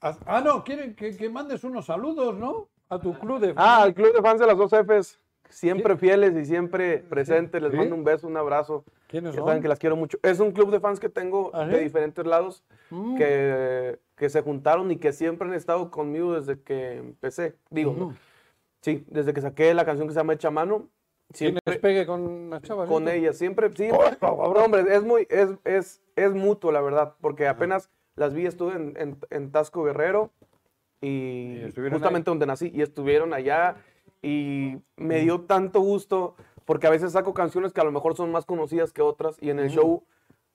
[0.00, 2.68] Haz- Ah, no, quieren que, que mandes unos saludos, ¿no?
[2.90, 5.18] A tu club de Ah, al club de fans de las dos Fs.
[5.48, 7.62] Siempre fieles y siempre presentes.
[7.62, 7.76] Les ¿Sí?
[7.76, 8.84] mando un beso, un abrazo.
[9.06, 9.46] ¿Quiénes Ya son?
[9.48, 10.18] saben que las quiero mucho.
[10.22, 11.84] Es un club de fans que tengo ¿Ah, de sí?
[11.84, 13.16] diferentes lados Mm.
[13.16, 17.54] que, que se juntaron y que siempre han estado conmigo desde que empecé.
[17.70, 18.00] Digo, Ujú.
[18.00, 18.16] ¿no?
[18.80, 20.88] sí, desde que saqué la canción que se llama Hecha a Mano.
[21.32, 22.88] ¿Tienes Siempre pegue con las chavas?
[22.88, 23.88] con ellas, siempre, sí.
[23.88, 28.74] no, hombre, es muy, es, es, es mutuo, la verdad, porque apenas las vi, estuve
[28.74, 30.30] en, en, en Tasco Guerrero
[31.00, 33.74] y, Y justamente donde nací, y estuvieron allá
[34.26, 36.34] y me dio tanto gusto,
[36.64, 39.50] porque a veces saco canciones que a lo mejor son más conocidas que otras, y
[39.50, 40.02] en el show,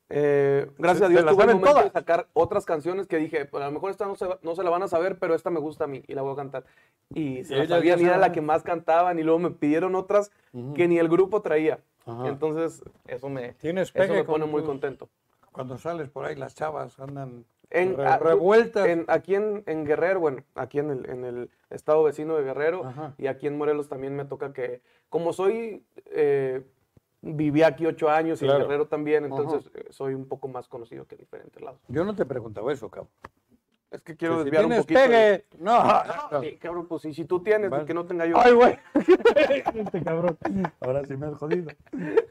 [0.10, 1.94] eh, gracias Se- a Dios, tuve el momento de todas.
[1.94, 4.64] sacar otras canciones que dije, pues a lo mejor esta no se, va- no se
[4.64, 6.66] la van a saber, pero esta me gusta a mí y la voy a cantar.
[7.14, 8.34] Y se Y la sabían y era la saben.
[8.34, 10.32] que más cantaban, y luego me pidieron otras
[10.76, 11.80] que ni el grupo traía.
[12.06, 12.28] Ajá.
[12.28, 15.08] Entonces, eso me, ¿Tienes eso me pone muy contento.
[15.54, 18.86] Cuando sales por ahí, las chavas andan En, re- ah, revueltas.
[18.88, 22.86] en- aquí en, en Guerrero, bueno, aquí en el, en el estado vecino de Guerrero
[22.86, 23.14] Ajá.
[23.18, 26.62] y aquí en Morelos también me toca que, como soy, eh,
[27.22, 31.06] viví aquí ocho años y en Guerrero también, entonces eh, soy un poco más conocido
[31.08, 31.80] que en diferentes lados.
[31.88, 33.10] Yo no te preguntaba eso, cabrón.
[33.90, 35.00] Es que quiero Que si desviar un poquito.
[35.02, 35.46] de- pegue.
[35.60, 35.72] No.
[35.74, 37.84] Ah, sí, cabrón, pues y si tú tienes, Vale.
[37.86, 38.38] que no tenga yo.
[38.40, 38.78] Ay, güey.
[39.76, 40.38] Este cabrón.
[40.80, 41.72] Ahora sí me has jodido.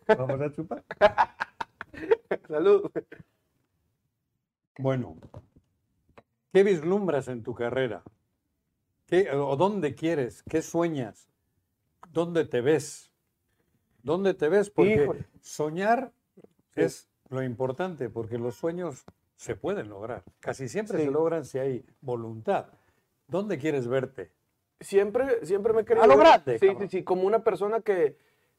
[0.07, 0.83] Vamos a chupar.
[2.49, 2.91] Salud.
[4.81, 5.17] Bueno,
[6.53, 8.03] ¿qué vislumbras en tu carrera?
[9.07, 10.43] ¿Qué, ¿O dónde quieres?
[10.49, 11.29] ¿Qué sueñas?
[12.13, 13.13] ¿Dónde te ves?
[14.03, 14.71] ¿Dónde te ves?
[14.71, 15.27] Porque Híjole.
[15.43, 16.13] soñar
[16.75, 19.05] es lo importante, porque los sueños
[19.37, 20.23] se pueden lograr.
[20.41, 21.05] Casi siempre Sí.
[21.05, 22.69] se logran si hay voluntad.
[23.29, 24.33] ¿Dónde quieres verte?
[24.81, 26.05] Siempre, siempre me he querido.
[26.05, 28.17] A lo grande, Sí, sí, sí, como una persona que,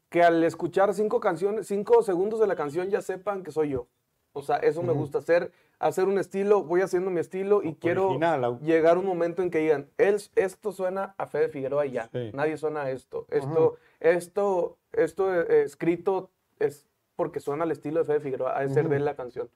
[0.10, 3.88] que al escuchar cinco canciones, cinco segundos de la canción ya sepan que soy yo.
[4.34, 8.06] O sea, eso me gusta hacer, hacer un estilo, voy haciendo mi estilo y quiero
[8.10, 11.92] Original, llegar a un momento en que digan, él, esto suena a Fede Figueroa y
[11.94, 12.30] ya, Sí.
[12.34, 13.26] nadie suena a esto.
[13.30, 18.90] Esto, esto, esto eh, escrito es porque suena al estilo de Fede Figueroa, a ser
[18.90, 19.50] de él la canción.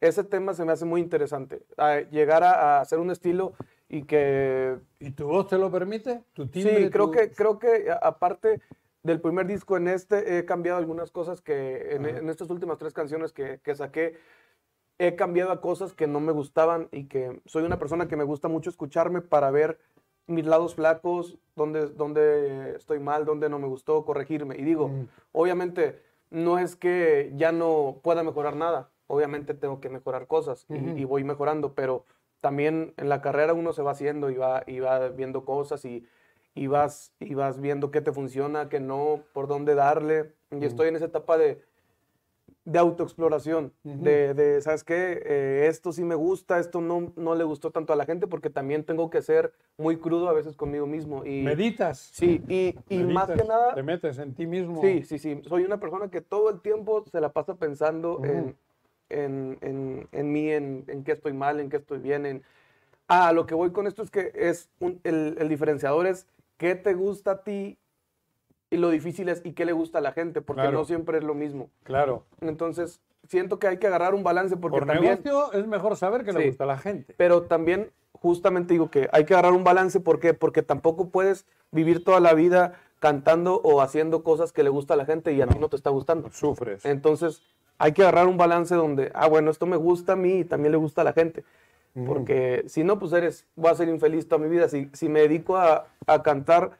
[0.00, 3.52] Ese tema se me hace muy interesante, a llegar a, a hacer un estilo
[3.88, 6.22] y que ¿Y tu voz te lo permite?
[6.34, 6.84] ¿Tu timbre?
[6.84, 8.60] Sí, creo tu- que, creo que a- aparte
[9.02, 12.18] del primer disco, en este he cambiado algunas cosas que en, Ajá.
[12.18, 14.16] en estas últimas tres canciones que, que saqué,
[14.98, 18.24] he cambiado a cosas que no me gustaban y que soy una persona que me
[18.24, 19.78] gusta mucho escucharme para ver
[20.26, 24.56] mis lados flacos, dónde, dónde estoy mal, dónde no me gustó, corregirme.
[24.56, 25.08] Y digo, Mm.
[25.32, 31.04] obviamente no es que ya no pueda mejorar nada, obviamente tengo que mejorar cosas y-
[31.04, 32.04] voy mejorando, pero
[32.40, 36.06] también en la carrera uno se va haciendo y va, y va viendo cosas y,
[36.54, 40.34] y, vas, y vas viendo qué te funciona, qué no, por dónde darle.
[40.50, 41.62] Y estoy en esa etapa de,
[42.68, 45.22] de autoexploración, de, de, ¿sabes qué?
[45.24, 48.50] Eh, esto sí me gusta, esto no, no le gustó tanto a la gente porque
[48.50, 51.24] también tengo que ser muy crudo a veces conmigo mismo.
[51.24, 52.10] Y, ¿Meditas?
[52.12, 53.74] Sí, y, y más que meditas, nada...
[53.74, 54.82] Te metes en ti mismo.
[54.82, 55.40] Sí, sí, sí.
[55.48, 58.26] Soy una persona que todo el tiempo se la pasa pensando Ujú.
[58.26, 58.56] en,
[59.08, 62.26] en, en, en mí, en, en qué estoy mal, en qué estoy bien.
[62.26, 62.42] En...
[63.06, 66.26] Ah, lo que voy con esto es que es un- el, el diferenciador es
[66.58, 67.78] qué te gusta a ti
[68.70, 70.78] y lo difícil es y qué le gusta a la gente, porque Claro.
[70.78, 71.70] no siempre es lo mismo.
[71.84, 72.24] Claro.
[72.40, 75.20] Entonces, siento que hay que agarrar un balance porque Por también...
[75.22, 77.14] negocio es mejor saber que le gusta a la gente.
[77.16, 80.00] Pero también, justamente digo que hay que agarrar un balance.
[80.00, 80.34] ¿Por qué?
[80.34, 84.96] Porque tampoco puedes vivir toda la vida cantando o haciendo cosas que le gusta a
[84.96, 86.30] la gente y a ti no te está gustando.
[86.32, 86.84] Sufres.
[86.84, 87.42] Entonces,
[87.78, 90.72] hay que agarrar un balance donde, ah, bueno, esto me gusta a mí y también
[90.72, 91.44] le gusta a la gente.
[92.06, 94.68] Porque si no, pues eres, voy a ser infeliz toda mi vida.
[94.68, 96.78] Si, si me dedico a, a cantar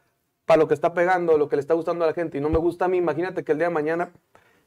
[0.49, 2.49] para lo que está pegando, lo que le está gustando a la gente y no
[2.49, 4.09] me gusta a mí, imagínate que el día de mañana,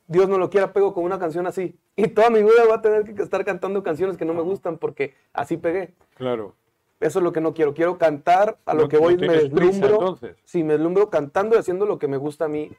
[0.07, 1.77] Dios no lo quiera, pego con una canción así.
[1.97, 4.79] Y toda mi vida voy a tener que estar cantando canciones que no me gustan
[4.79, 5.93] porque así pegué.
[6.15, 6.55] Claro.
[7.01, 7.75] Eso es lo que no quiero.
[7.75, 9.95] Quiero cantar a lo No- que no voy, me tienes prisa, deslumbro.
[9.99, 10.37] entonces.
[10.45, 12.71] Sí, me deslumbro cantando y haciendo lo que me gusta a mí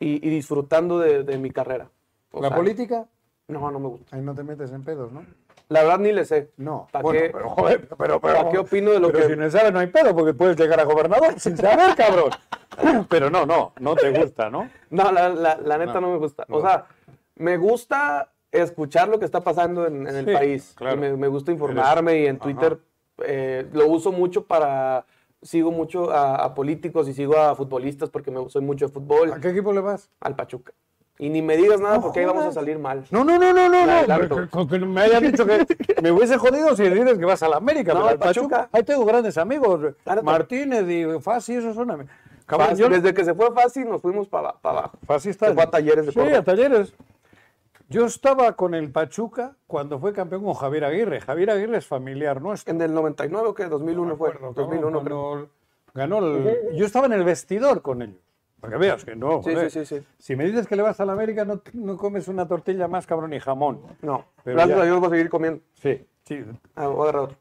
[0.00, 1.88] y, y disfrutando de, de mi carrera.
[2.32, 3.06] O ¿La sea, política?
[3.46, 4.16] No, no me gusta.
[4.16, 5.24] Ahí no te metes en pedos, ¿no?
[5.68, 6.50] La verdad ni le sé.
[6.56, 6.88] No.
[6.90, 7.30] ¿Pa' bueno, qué?
[7.30, 9.88] pero joder, pero, pero, ¿Pa' qué opino de lo que- si no sabes no hay
[9.88, 12.30] pedo porque puedes llegar a gobernador sin saber, cabrón.
[13.10, 14.70] pero no, no, no te gusta, ¿no?
[14.90, 16.44] No, la, la- la neta No, no, me gusta.
[16.48, 16.56] no.
[16.56, 16.86] O sea,
[17.36, 20.72] me gusta escuchar lo que está pasando en, en el Sí, país.
[20.76, 20.96] claro.
[20.96, 22.38] Me, me gusta informarme y en.
[22.38, 22.78] Twitter
[23.24, 25.04] eh, lo uso mucho para...
[25.40, 29.32] Sigo mucho a, a políticos y sigo a futbolistas porque me soy mucho de fútbol.
[29.32, 30.10] ¿A qué equipo le vas?
[30.20, 30.72] Al Pachuca.
[31.20, 33.04] Y ni me digas nada No porque ahí vamos a salir mal.
[33.10, 34.04] No, no, no, no, no, no.
[34.04, 34.28] Claro.
[34.36, 35.66] Que- Con que me hayan dicho que
[36.02, 37.92] me hubiese jodido si dices que vas a la América.
[37.92, 38.48] No, pero al Pachuca.
[38.56, 38.68] Pachuca.
[38.72, 39.94] Ahí tengo grandes amigos.
[40.04, 40.22] Claro.
[40.22, 42.12] Martínez y Fassi, esos son amigos.
[42.46, 44.96] Cabrón, Fácil, yo- Desde que se fue fácil nos fuimos para abajo.
[45.06, 45.48] Fassi está.
[45.48, 46.38] Se fue a Talleres de Sí, Córdoba.
[46.38, 46.94] a Talleres.
[47.90, 51.20] Yo estaba con el Pachuca cuando fue campeón con Javier Aguirre.
[51.20, 52.72] Javier Aguirre es familiar nuestro.
[52.74, 53.64] ¿En el 99 o qué?
[53.64, 54.28] 2001 fue.
[54.28, 55.48] Acuerdo, 2001 cabrón, creo.
[55.94, 58.16] ganó el- Yo estaba en el vestidor con ellos.
[58.60, 59.42] Para que veas que no.
[59.42, 60.06] Sí, sí, sí, sí.
[60.18, 63.06] Si me dices que le vas a la América, no, no comes una tortilla más,
[63.06, 63.82] cabrón, ni jamón.
[64.02, 64.82] No, Pero gracias ya.
[64.82, 65.62] a Dios voy a seguir comiendo.
[65.74, 66.44] Sí, sí.
[66.74, 67.36] Ah, voy a agarrar otro.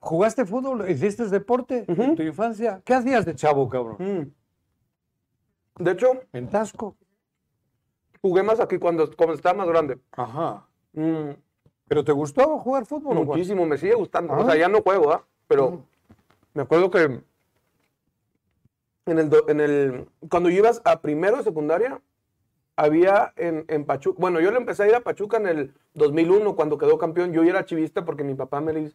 [0.00, 0.88] ¿Jugaste fútbol?
[0.88, 2.80] ¿Hiciste deporte en tu infancia?
[2.84, 3.96] ¿Qué hacías de chavo, cabrón?
[3.98, 5.82] Mm.
[5.82, 6.96] De hecho, ¿En Tasco?
[8.22, 9.98] jugué más aquí cuando, cuando estaba más grande.
[10.12, 10.66] Ajá.
[10.92, 11.30] Mm,
[11.88, 13.14] ¿Pero te gustó jugar fútbol?
[13.24, 14.32] muchísimo, me sigue gustando.
[14.34, 14.44] O Ah.
[14.46, 15.24] sea, ya no juego, ¿ah?
[15.48, 15.82] Pero
[16.54, 17.20] me acuerdo que
[19.06, 22.00] en el, en el, cuando yo ibas a primero de secundaria,
[22.76, 26.56] había en, en Pachuca, bueno, yo le empecé a ir a Pachuca en el 2001
[26.56, 27.32] cuando quedó campeón.
[27.32, 28.90] Yo ya era chivista porque mi papá me,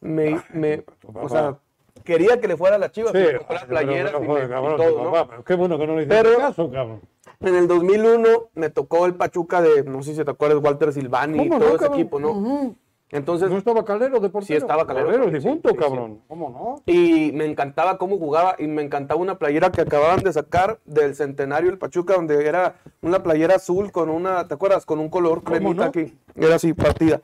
[0.00, 1.56] me, me o sea,
[2.04, 4.44] quería que le fuera a la chivas, Sí, me compró las pero- playeras pero, y,
[4.44, 5.12] y todo, ¿no?
[5.12, 7.00] papá, qué bueno que no le Pero- caso, cabrón.
[7.40, 11.42] En el 2001 me tocó el Pachuca de, no sé si te acuerdas, Walter Silvani
[11.44, 12.00] y ¿Cómo todo no, ese cabrón?
[12.00, 12.30] equipo, ¿no?
[12.32, 12.76] Ujú.
[13.12, 14.46] Entonces, ¿No estaba Calero de portero?
[14.46, 15.80] Sí estaba Calero, Calero, sí, difunto, sí, sí.
[15.80, 16.20] cabrón.
[16.28, 16.82] ¿Cómo no?
[16.90, 21.14] y me encantaba cómo jugaba y me encantaba una playera que acababan de sacar del
[21.14, 24.86] centenario del Pachuca, donde era una playera azul con una, ¿te acuerdas?
[24.86, 25.88] Con un color cremita no?
[25.90, 26.16] aquí.
[26.34, 27.20] Era así, partida.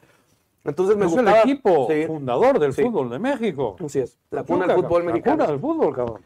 [0.65, 1.41] Entonces me es gustaba.
[1.41, 2.83] el equipo Sí, fundador del Sí.
[2.83, 3.77] fútbol de México.
[3.83, 4.19] así es.
[4.31, 5.37] La cuna del fútbol mexicano.
[5.39, 6.21] La cuna del fútbol, cabrón.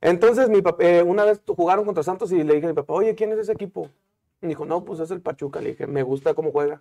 [0.00, 2.94] Entonces, mi papá, eh, una vez jugaron contra Santos y le dije a mi papá,
[2.94, 3.88] oye, ¿quién es ese equipo?
[4.40, 5.60] Y dijo, no, pues es el Pachuca.
[5.60, 6.80] Le dije, me gusta cómo juega.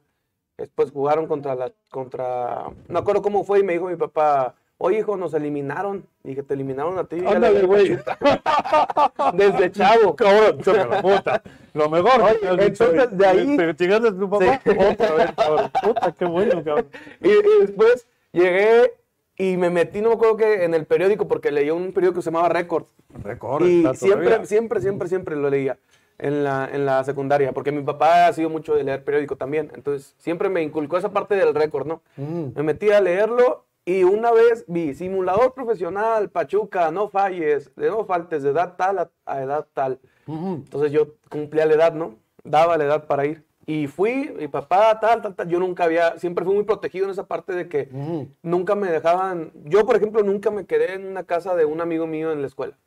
[0.58, 5.00] Después jugaron contra la, contra, no acuerdo cómo fue y me dijo mi papá, oye,
[5.00, 6.06] hijo, nos eliminaron.
[6.24, 7.18] Y dije, te eliminaron a ti.
[7.26, 7.98] Ándale, güey.
[7.98, 9.32] Pachuca".
[9.34, 10.16] Desde chavo.
[10.18, 11.42] Cabrón, choca la puta.
[11.74, 12.22] Lo mejor.
[12.22, 14.62] Oye, que entonces, de ahí- ¿Te chingaste a tu papá?
[14.64, 14.70] Sí.
[14.70, 15.72] Otra vez, cabrón.
[15.82, 16.88] Puta, qué bueno, cabrón.
[17.22, 18.94] Y, y después llegué
[19.38, 22.24] y me metí, no me acuerdo que en el periódico, porque leí un periódico que
[22.24, 22.86] se llamaba Record.
[23.24, 24.46] Recorre, Y siempre, todavía.
[24.46, 25.78] siempre, siempre, siempre lo leía
[26.24, 29.70] en la, en la secundaria, porque mi papá ha sido mucho de leer periódico también.
[29.76, 32.02] Entonces, siempre me inculcó esa parte del récord, ¿no?
[32.16, 32.56] Mm.
[32.56, 38.06] Me metí a leerlo y una vez vi simulador profesional, Pachuca, no falles, de no
[38.06, 40.00] faltes de edad tal a, a edad tal.
[40.26, 40.54] Ujú.
[40.64, 42.16] Entonces yo cumplía la edad, ¿no?
[42.46, 43.44] Daba la edad para ir.
[43.66, 45.50] Y fui, mi papá, tal, tal, tal.
[45.50, 48.30] Yo nunca había, siempre fui muy protegido en esa parte de que Ujú.
[48.44, 49.52] nunca me dejaban.
[49.66, 52.48] Yo, por ejemplo, nunca me quedé en una casa de un amigo mío en la
[52.48, 52.78] escuela.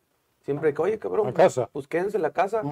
[0.46, 1.68] Siempre que, oye, cabrón, ¿A casa?
[1.72, 2.62] pues quédense en la casa.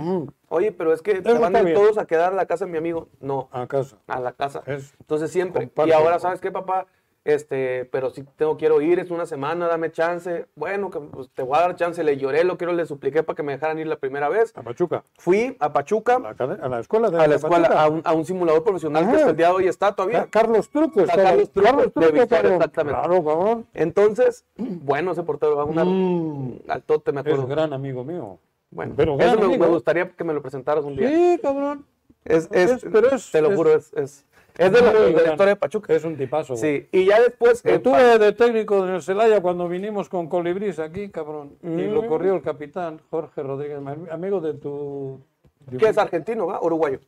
[0.48, 2.70] Oye, pero es que se van a ir todos a quedar a la casa de
[2.70, 3.08] mi amigo.
[3.20, 3.96] No, A casa.
[4.06, 4.62] a la casa.
[4.66, 5.66] Es- Entonces siempre.
[5.66, 6.20] comparte, y ahora.
[6.20, 6.87] ¿sabes qué, papá?
[7.24, 10.44] Este, pero si tengo, quiero ir, es una semana, dame chance.
[10.56, 12.04] Bueno, que, pues, te voy a dar chance.
[12.04, 14.52] Le lloré, lo quiero, le supliqué para que me dejaran ir la primera vez.
[14.54, 15.04] A Pachuca.
[15.18, 18.02] Fui a Pachuca, A la, acad- a la escuela de a la escuela, a un,
[18.04, 20.24] a un simulador profesional que hasta el día de hoy está todavía.
[20.24, 21.00] Ca- Carlos Truco.
[21.00, 23.00] Está estaba- Carlos Truco, de Victoria, exactamente.
[23.00, 23.66] Claro, cabrón.
[23.72, 26.58] Entonces, bueno, ese portero va a Mm.
[26.68, 27.44] al tote, me Es acuerdo.
[27.44, 28.38] un gran amigo mío.
[28.70, 31.08] Bueno, pero gran eso me, amigo, me gustaría que me lo presentaras un día.
[31.08, 31.87] Sí, cabrón.
[32.24, 34.24] Es, es- Es- pero es- te lo es- juro, es, es,
[34.56, 35.92] es de, la, de historia de Pachuca.
[35.94, 36.54] Es un tipazo.
[36.54, 36.60] güey.
[36.82, 37.64] Sí, y ya después...
[37.64, 41.56] Lo eh, tuve de técnico en el Celaya cuando vinimos con Colibrís aquí, cabrón.
[41.62, 42.06] Y lo Mm.
[42.06, 45.20] corrió el capitán Jorge Rodríguez, mi amigo de tu...
[45.66, 46.60] de- ¿Qué es argentino, va?
[46.62, 47.00] Uruguayo.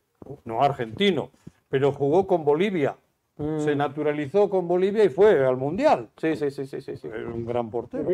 [0.44, 1.30] No, argentino,
[1.68, 2.96] pero jugó con Bolivia.
[3.36, 3.60] Mm.
[3.60, 6.08] Se naturalizó con Bolivia y fue al Mundial.
[6.16, 6.96] Sí, sí, sí, sí, sí.
[6.96, 7.06] sí.
[7.06, 8.08] Era un gran portero.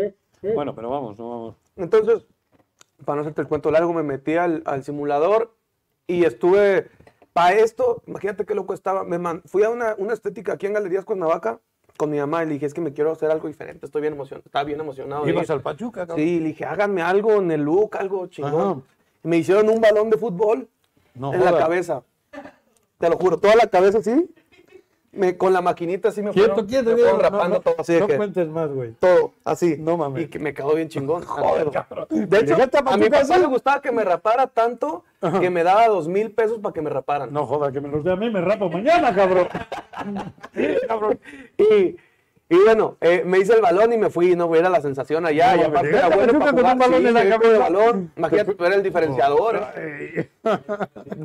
[0.54, 1.54] Bueno, pero vamos, no vamos.
[1.76, 2.26] Entonces,
[3.04, 5.54] para no hacerte el cuento largo, me metí al, al simulador
[6.06, 6.88] y estuve...
[7.32, 9.04] Para esto, imagínate qué loco estaba.
[9.04, 11.60] Me man- fui a una, una estética aquí en Galerías Cuernavaca
[11.96, 13.86] con mi mamá y le dije, es que me quiero hacer algo diferente.
[13.86, 14.44] Estoy bien emocionado.
[14.46, 15.28] Estaba bien emocionado.
[15.28, 16.18] Ibas al Pachuca, cabrón.
[16.18, 18.84] Sí, le dije, háganme algo en el look, algo chingón.
[19.24, 20.68] Y me hicieron un balón de fútbol
[21.14, 22.02] No en la cabeza.
[22.98, 24.30] Te lo juro, toda la cabeza así.
[25.14, 27.74] Me, con la maquinita así me Quieto, fueron, quieto, me fueron No, rapando no, todo
[27.78, 28.92] así de no que- cuentes más, güey.
[28.98, 29.76] todo así.
[29.78, 30.22] No mames.
[30.24, 31.22] Y que me quedó bien chingón.
[31.26, 32.06] Joder, cabrón.
[32.08, 35.04] De hecho, a mi papá le gustaba que me rapara tanto
[35.40, 37.30] que me daba dos mil pesos para que me raparan.
[37.30, 39.48] No joda, que me los dé a mí, me rapo mañana, cabrón.
[40.88, 41.20] cabrón.
[41.58, 41.96] Y,
[42.52, 45.56] y bueno, eh, me hice el balón y me fui, no era la sensación allá.
[45.56, 46.76] No, y aparte era bueno para jugar.
[46.76, 48.12] balón sí, en la balón.
[48.14, 49.56] Imagínate, tú eras el diferenciador.
[49.74, 50.28] Ay.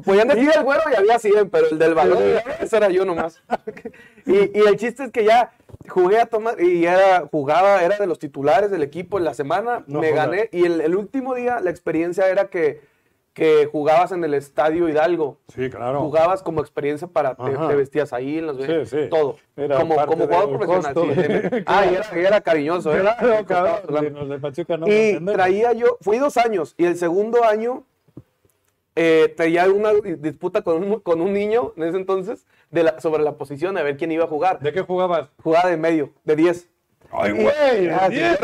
[0.06, 2.24] Podían decir el güero y había 100, pero el del balón,
[2.62, 3.44] ese era yo nomás.
[4.26, 5.52] Y, y el chiste es que ya
[5.90, 9.84] jugué a tomar, y era, jugaba, era de los titulares del equipo en la semana,
[9.86, 12.80] No me gané, y el, el último día la experiencia era que,
[13.38, 15.38] que jugabas en el Estadio Hidalgo.
[15.54, 16.02] Sí, claro.
[16.02, 18.98] Jugabas como experiencia para, te, vestías ahí, en los, Sí, sí.
[19.12, 19.36] todo.
[19.56, 20.94] Era como jugador profesional.
[20.96, 21.22] costo sí.
[21.22, 23.02] de- Ah, y era, y era cariñoso, ¿eh?
[23.02, 23.76] Claro, cabrón.
[23.86, 24.08] Claro.
[24.08, 27.44] sí, Los de Pachuca no me Y traía yo, fui dos años, y el segundo
[27.44, 27.84] año
[28.96, 33.22] eh, traía una disputa con un, con un niño en ese entonces de la, sobre
[33.22, 34.58] la posición de ver quién iba a jugar.
[34.62, 35.30] ¿De qué jugabas?
[35.44, 36.70] Jugaba de medio, de 10.
[37.12, 38.38] Ay, güey, ¿eh?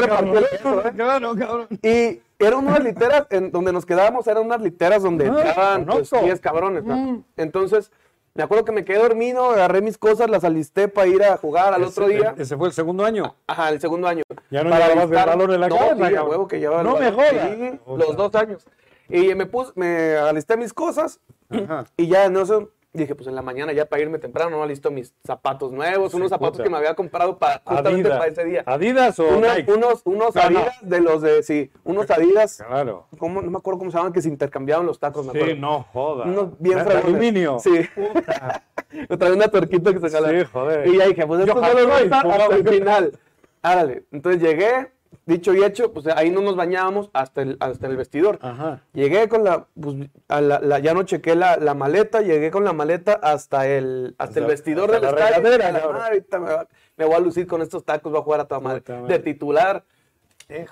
[0.95, 1.67] Cabrón.
[1.81, 6.25] Y eran unas literas, en donde nos quedábamos, eran unas literas donde entraban pues, conozco.
[6.25, 6.83] 10 cabrones.
[6.83, 6.95] ¿no?
[6.95, 7.23] Mm.
[7.37, 7.91] Entonces,
[8.35, 11.73] me acuerdo que me quedé dormido, agarré mis cosas, las alisté para ir a jugar
[11.73, 12.33] al otro día.
[12.37, 13.35] Ese fue el segundo año.
[13.45, 14.23] Ajá, el segundo año.
[14.49, 16.97] Ya no Para llevabas el balón en la no, cabeza, sí, huevo que llevaba No
[16.97, 17.49] me jodas.
[17.85, 18.65] Los dos años.
[19.07, 21.19] Y me puse, me alisté mis cosas
[21.49, 21.85] Ajá.
[21.95, 22.55] y ya no sé,
[22.93, 26.29] dije, pues en la mañana ya para irme temprano, no listo mis zapatos nuevos, unos
[26.29, 26.63] zapatos puta.
[26.63, 28.17] que me había comprado para, justamente Adidas.
[28.19, 28.63] para ese día.
[28.67, 29.71] ¿Adidas o Unos, Nike?
[29.71, 30.59] unos, unos No, no.
[30.59, 33.07] Adidas de los de, sí, unos Adidas, Claro.
[33.17, 33.41] ¿cómo?
[33.41, 35.55] no me acuerdo cómo se llaman, que se intercambiaban los tacos, me Sí, acuerdo.
[35.61, 36.27] no jodas.
[36.27, 37.57] Unos bien de aluminio.
[37.59, 37.71] Sí.
[39.09, 40.29] Me traía una tuerquita que se jala.
[40.29, 40.87] Sí, joder.
[40.87, 43.19] Y ya dije, pues esto Yo no lo jugaba hasta el final.
[43.63, 44.03] Árale.
[44.11, 44.91] Entonces llegué,
[45.25, 48.39] dicho y hecho, pues ahí no nos bañábamos hasta el, hasta el vestidor.
[48.41, 48.81] Ajá.
[48.93, 49.95] Llegué con la, pues,
[50.27, 54.15] a la, la- ya no chequé la, la maleta, llegué con la maleta hasta el,
[54.17, 55.35] hasta, Hasta- el vestidor hasta del la estadio.
[55.43, 55.97] regadera, A la cabrón.
[55.97, 58.43] madre, ahorita me, voy a lucir con estos tacos, voy a jugar a.
[58.43, 58.83] Puta madre.
[59.07, 59.83] De titular.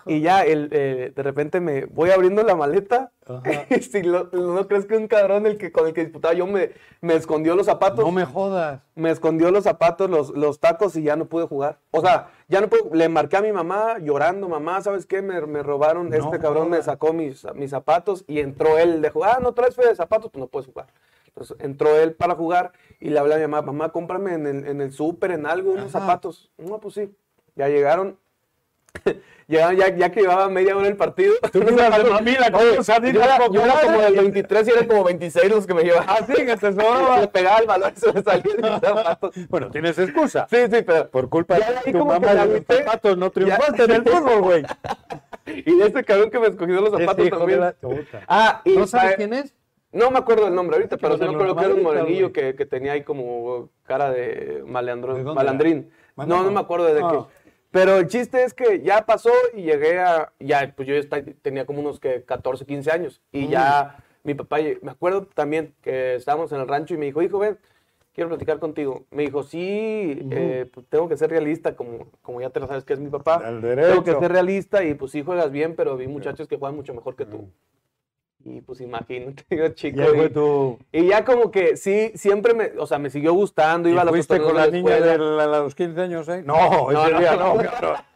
[0.05, 3.11] Y ya, el, eh, de repente me voy abriendo la maleta.
[3.81, 6.71] Si lo- no crees que un cabrón el que, con el que disputaba yo me,
[6.99, 8.03] me escondió los zapatos.
[8.05, 8.81] No me jodas.
[8.95, 11.79] Me escondió los zapatos, los, los tacos y ya no pude jugar.
[11.91, 12.81] O sea, ya no pude.
[12.95, 15.21] Le marqué a mi mamá llorando, mamá, ¿sabes qué?
[15.21, 19.01] Me, me robaron, No este cabrón me sacó mis, mis zapatos y entró él.
[19.01, 20.87] Dijo, ah, no traes fe de zapatos, pues no puedes jugar.
[21.27, 24.67] Entonces entró él para jugar y le hablé a mi mamá, mamá, cómprame en el,
[24.67, 26.01] en el súper, en algo, unos Ajá.
[26.05, 26.51] zapatos.
[26.57, 27.15] No, pues sí.
[27.55, 28.17] Ya llegaron.
[29.47, 31.33] Llegaron ya, ya que llevaba media hora el partido.
[31.51, 33.83] Tú de zapatos- mamila con Oye, yo era, yo era populares.
[33.85, 36.05] como del 23 y eran como 26 los que me llevaban.
[36.07, 37.19] Ah, sí, que te sobraba.
[37.19, 39.35] Le pegaba el balón y se me salía de mis zapatos.
[39.49, 40.47] Bueno, tienes excusa.
[40.49, 41.09] Sí, sí, pero.
[41.09, 43.83] Por culpa Ya de tu mamá los zapatos no triunfaste Ya.
[43.83, 44.63] en el fútbol, güey.
[45.47, 47.59] Y este cabrón que me escogió los zapatos hijo también.
[47.59, 47.75] de la.
[48.27, 49.53] Ah, y ¿No sabes quién es?
[49.91, 52.31] No me acuerdo el nombre ahorita, pero no sí me acuerdo que era un morenillo
[52.31, 55.91] que, que tenía ahí como cara de malandro, ¿De dónde malandrín.
[56.17, 56.25] era?
[56.27, 57.09] No, no me acuerdo de Ah.
[57.11, 57.40] qué.
[57.71, 60.33] Pero el chiste es que ya pasó y llegué a.
[60.39, 60.95] Ya, pues yo
[61.41, 63.21] tenía como unos que 14, 15 años.
[63.31, 67.21] Y ya mi papá, me acuerdo también que estábamos en el rancho y me dijo,
[67.21, 67.57] hijo, ven,
[68.13, 69.05] quiero platicar contigo.
[69.11, 72.83] Me dijo, sí, eh, pues tengo que ser realista, como, como ya te lo sabes
[72.83, 73.39] que es mi papá.
[73.39, 76.93] Tengo que ser realista y pues sí juegas bien, pero vi muchachos que juegan mucho
[76.93, 77.49] mejor que tú.
[78.45, 80.01] Y pues imagínate, yo chico.
[80.01, 80.79] Y fue y- tu...
[80.91, 84.05] y ya como que sí, siempre me, o sea, me siguió gustando, ¿Y iba a
[84.05, 86.43] los fuiste con la de niña de la- los 15 años, eh?
[86.45, 87.55] No, No, ese no, día no.
[87.55, 87.61] no.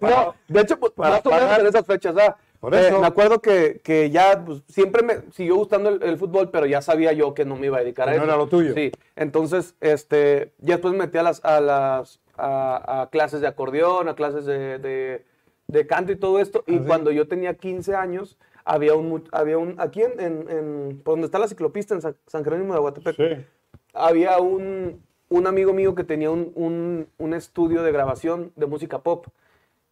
[0.00, 2.36] No, de hecho, pues, para más o menos en esas fechas, ¿ah?
[2.60, 3.00] Por Eh, eso.
[3.00, 6.80] me acuerdo que, que ya pues, siempre me siguió gustando el, el fútbol, pero ya
[6.80, 8.20] sabía yo que no me iba a dedicar a eso.
[8.20, 8.72] no era lo tuyo.
[8.74, 13.48] Sí, entonces, este, ya después me metí a las, a las, a, a clases de
[13.48, 15.24] acordeón, a clases de, de,
[15.66, 16.62] de canto y todo esto.
[16.66, 16.84] Y ¿Ah, sí?
[16.86, 21.26] cuando yo tenía 15 años, había un, había un, aquí en, en, en- por donde
[21.26, 23.46] está la ciclopista, en San, San Jerónimo de Aguatepec, Sí.
[23.92, 28.98] había un, un amigo mío que tenía un, un- un estudio de grabación de música
[29.00, 29.26] pop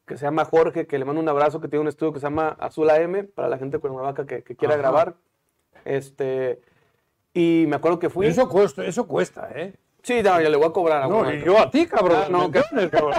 [0.07, 2.27] que se llama Jorge, que le mando un abrazo, que tiene un estudio que se
[2.27, 4.83] llama Azul AM, para la gente de Cuernavaca que, que quiera Ajá.
[4.83, 5.15] grabar.
[5.85, 6.61] Este,
[7.33, 8.27] y me acuerdo que fui.
[8.27, 9.75] Eso cuesta, eso cuesta, ¿eh?
[10.03, 12.23] Sí, no, ya le voy a cobrar a No, y yo a ti, cabrón.
[12.25, 13.15] Ah, no, ¿me entiendes, cabrón?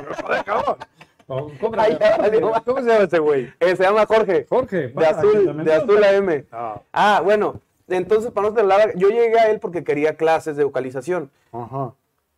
[1.27, 2.51] ¿Cómo, Ay, ya valió.
[2.65, 3.53] ¿Cómo se llama este güey?
[3.59, 4.45] Eh, se llama Jorge.
[4.49, 4.87] Jorge.
[4.89, 5.73] De Azul, de.
[5.73, 6.45] Azul AM.
[6.51, 10.63] Ah, Ah, bueno, entonces para no larga, yo llegué a él porque quería clases de
[10.63, 11.31] vocalización.
[11.51, 11.93] ajá.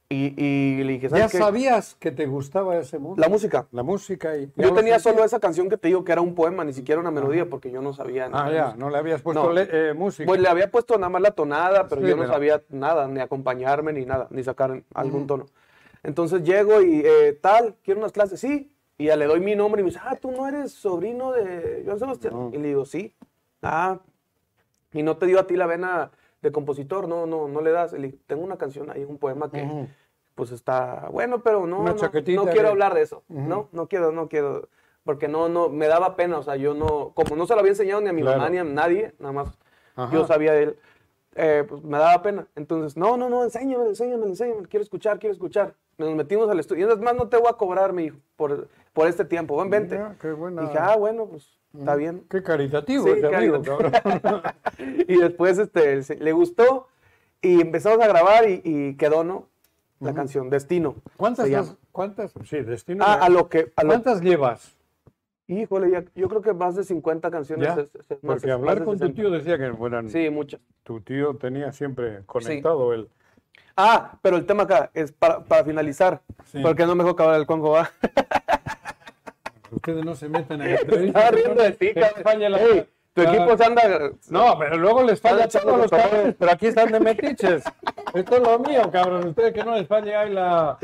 [0.08, 3.20] Y, y le dije, ¿Ya sabías que te gustaba ese mundo?
[3.20, 3.66] La música.
[3.72, 4.52] La música y...
[4.56, 7.10] Yo tenía solo esa canción que te digo que era un poema, ni siquiera una
[7.10, 8.46] melodía, porque yo no sabía nada.
[8.46, 8.78] Ah, ya, música.
[8.78, 9.52] no le habías puesto No.
[9.52, 10.28] le- eh, música.
[10.28, 13.08] Pues le había puesto nada más la tonada, pero Sí, yo no pero- sabía nada,
[13.08, 15.48] ni acompañarme, ni nada, ni sacar algún tono.
[16.04, 18.72] Entonces llego y eh, tal, quiero unas clases, sí.
[18.98, 21.84] Y ya le doy mi nombre y me dice, ah, tú no eres sobrino de
[21.86, 22.34] Joan Sebastián.
[22.34, 22.50] No.
[22.54, 23.14] Y le digo, sí.
[23.62, 24.00] Ah,
[24.94, 27.92] y no te dio a ti la vena de compositor, no, no, no le das.
[27.94, 29.88] Le digo, tengo una canción ahí, un poema que Ujú.
[30.36, 33.24] pues está bueno, pero no, no, no quiero hablar de eso.
[33.28, 34.70] No, no quiero, no quiero.
[35.04, 37.74] Porque no, no, me daba pena, o sea, yo no, como no se lo había
[37.74, 38.38] enseñado ni a mi Claro.
[38.38, 39.60] mamá ni a nadie, nada más
[39.96, 40.12] Ajá.
[40.12, 40.80] yo sabía de él,
[41.36, 42.48] eh, pues me daba pena.
[42.56, 45.76] Entonces, no, no, no, enséñame, enséñame, enséñame, quiero escuchar, quiero escuchar.
[45.98, 46.88] Nos metimos al estudio.
[46.88, 49.70] Y es más, no te voy a cobrar, me dijo, por, por este tiempo, ven,
[49.70, 49.96] vente.
[49.96, 50.64] Mira, qué buena.
[50.64, 52.26] Dije, ah, bueno, pues está bien.
[52.30, 54.22] Qué caritativo Sí, ese amigo, caritativo.
[54.22, 54.42] cabrón.
[55.08, 56.88] y después este, le gustó
[57.42, 59.48] y empezamos a grabar y, y quedó, ¿no?
[60.00, 60.96] La canción, Destino.
[61.18, 61.76] ¿Cuántas, has-.
[61.92, 62.34] ¿Cuántas?
[62.44, 63.04] Sí, destino.
[63.08, 63.72] Ah, a lo que...
[63.76, 64.75] A lo, ¿Cuántas llevas?
[65.48, 67.68] Híjole, ya- yo creo que más de 50 canciones.
[67.68, 67.82] ¿Ya?
[67.82, 69.22] es- es- más- Porque hablar más con tu 60.
[69.22, 70.10] tío decía que fueran.
[70.10, 70.60] Sí, muchas.
[70.84, 73.10] Tu tío tenía siempre conectado el.
[73.78, 76.60] Ah, pero el tema acá es para, para finalizar, Sí.
[76.64, 77.90] porque no me dejó acabar el Congo, va.
[79.72, 82.88] Ustedes no se meten en Estaba riendo de ti, cabrón.
[83.14, 83.82] tu equipo se anda.
[84.30, 87.64] No, pero luego les falla todos los cabrones, pero aquí están de metiches.
[88.14, 89.28] Esto es lo mío, cabrón.
[89.30, 90.78] Ustedes que no les falle ahí la.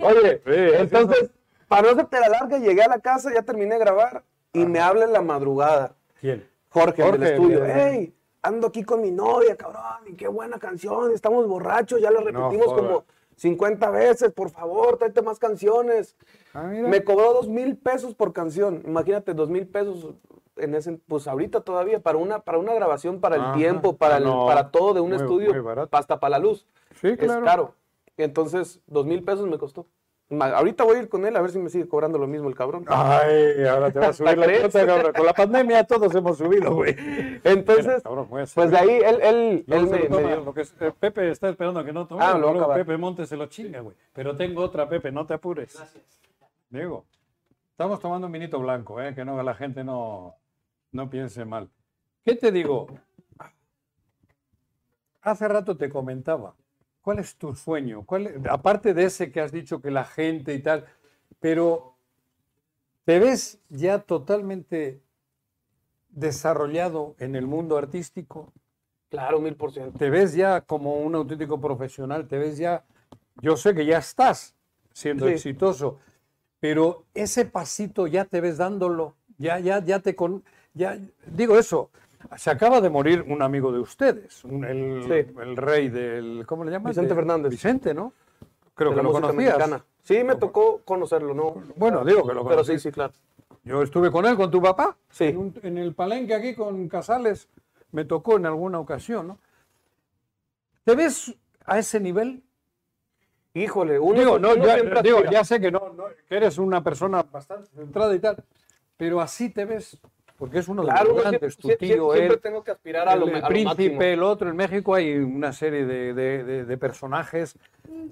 [0.00, 1.30] Oye, Sí, entonces,
[1.68, 4.80] para no hacerte la larga, llegué a la casa, ya terminé de grabar y me
[4.80, 5.94] habla en la madrugada.
[6.20, 6.48] ¿Quién?
[6.70, 7.64] Jorge, Jorge, del estudio.
[7.64, 12.10] el- Hey, ando aquí con mi novia, cabrón, y qué buena canción, estamos borrachos, ya
[12.10, 13.04] lo repetimos como
[13.36, 16.16] 50 veces, por favor, tráete más canciones.
[16.54, 16.62] Ah.
[16.64, 18.82] Me cobró dos mil pesos por canción.
[18.86, 20.14] Imagínate, dos mil pesos
[20.56, 23.52] en ese, pues ahorita todavía, para una, para una grabación, para el Ajá.
[23.54, 24.46] tiempo, para, el- no.
[24.46, 26.66] para todo de un Muy- estudio, muy hasta para la luz.
[27.00, 27.44] Sí, Es claro.
[27.44, 27.74] caro.
[28.16, 29.86] Entonces, dos mil pesos me costó.
[30.28, 32.56] Ahorita voy a ir con él a ver si me sigue cobrando lo mismo el
[32.56, 32.84] cabrón.
[32.88, 35.12] Ay, ahora te va a subir la cuota, cabrón.
[35.12, 36.96] Con la pandemia todos hemos subido, güey.
[37.44, 40.40] Entonces, Mira, cabrón, pues de ahí él, él, él me, lo me toma, dio.
[40.44, 42.24] lo que es- eh, Pepe está esperando a que no tome.
[42.24, 42.74] Ah, lo luego.
[42.74, 43.94] Pepe Montes se lo chinga, güey.
[44.12, 45.76] Pero tengo otra, Pepe, no te apures.
[45.76, 46.04] Gracias.
[46.70, 47.04] Diego,
[47.70, 49.14] estamos tomando un vinito blanco, ¿eh?
[49.14, 50.34] que no, la gente no,
[50.90, 51.68] no piense mal.
[52.24, 52.88] ¿Qué te digo?
[55.22, 56.54] Hace rato te comentaba,
[57.06, 58.02] ¿cuál es tu sueño?
[58.04, 60.86] ¿Cuál aparte de ese que has dicho que la gente y tal,
[61.38, 61.94] pero
[63.04, 65.00] ¿te ves ya totalmente
[66.08, 68.52] desarrollado en el mundo artístico?
[69.08, 69.96] Claro, mil por ciento.
[69.96, 72.84] te ves ya como un auténtico profesional, te ves ya,
[73.40, 74.56] yo sé que ya estás
[74.92, 75.34] siendo Sí.
[75.34, 76.00] exitoso,
[76.58, 80.42] pero ese pasito ya te ves dándolo, ya, ya, ya te con,
[80.74, 81.88] ya, digo eso,
[82.36, 85.32] se acaba de morir un amigo de ustedes, un- el, Sí.
[85.40, 86.90] el rey del, ¿cómo le llamas?
[86.90, 87.50] Vicente De- Fernández.
[87.50, 88.12] Vicente, ¿no?
[88.74, 89.36] Creo de que lo conocías.
[89.36, 89.84] mexicana.
[90.02, 91.62] Sí, me tocó conocerlo, ¿no?
[91.76, 92.78] Bueno, digo que lo Pero sí, conocí.
[92.78, 93.12] sí, claro.
[93.64, 95.24] Yo estuve con él, con tu papá, Sí.
[95.24, 97.48] en, un- en el palenque aquí con Casales,
[97.92, 99.38] me tocó en alguna ocasión, ¿no?
[100.84, 102.42] ¿Te ves a ese nivel?
[103.54, 106.84] Híjole, uno, Digo, no, uno ya, digo, ya sé que, no, no, que eres una
[106.84, 108.36] persona bastante centrada y tal,
[108.98, 109.98] pero así te ves,
[110.38, 113.16] porque es uno de Claro, los grandes, tu tío, siempre él, tengo que aspirar a
[113.16, 114.02] lo, el, a lo príncipe, máximo.
[114.02, 114.50] el otro.
[114.50, 117.56] En México hay una serie de, de- de- de personajes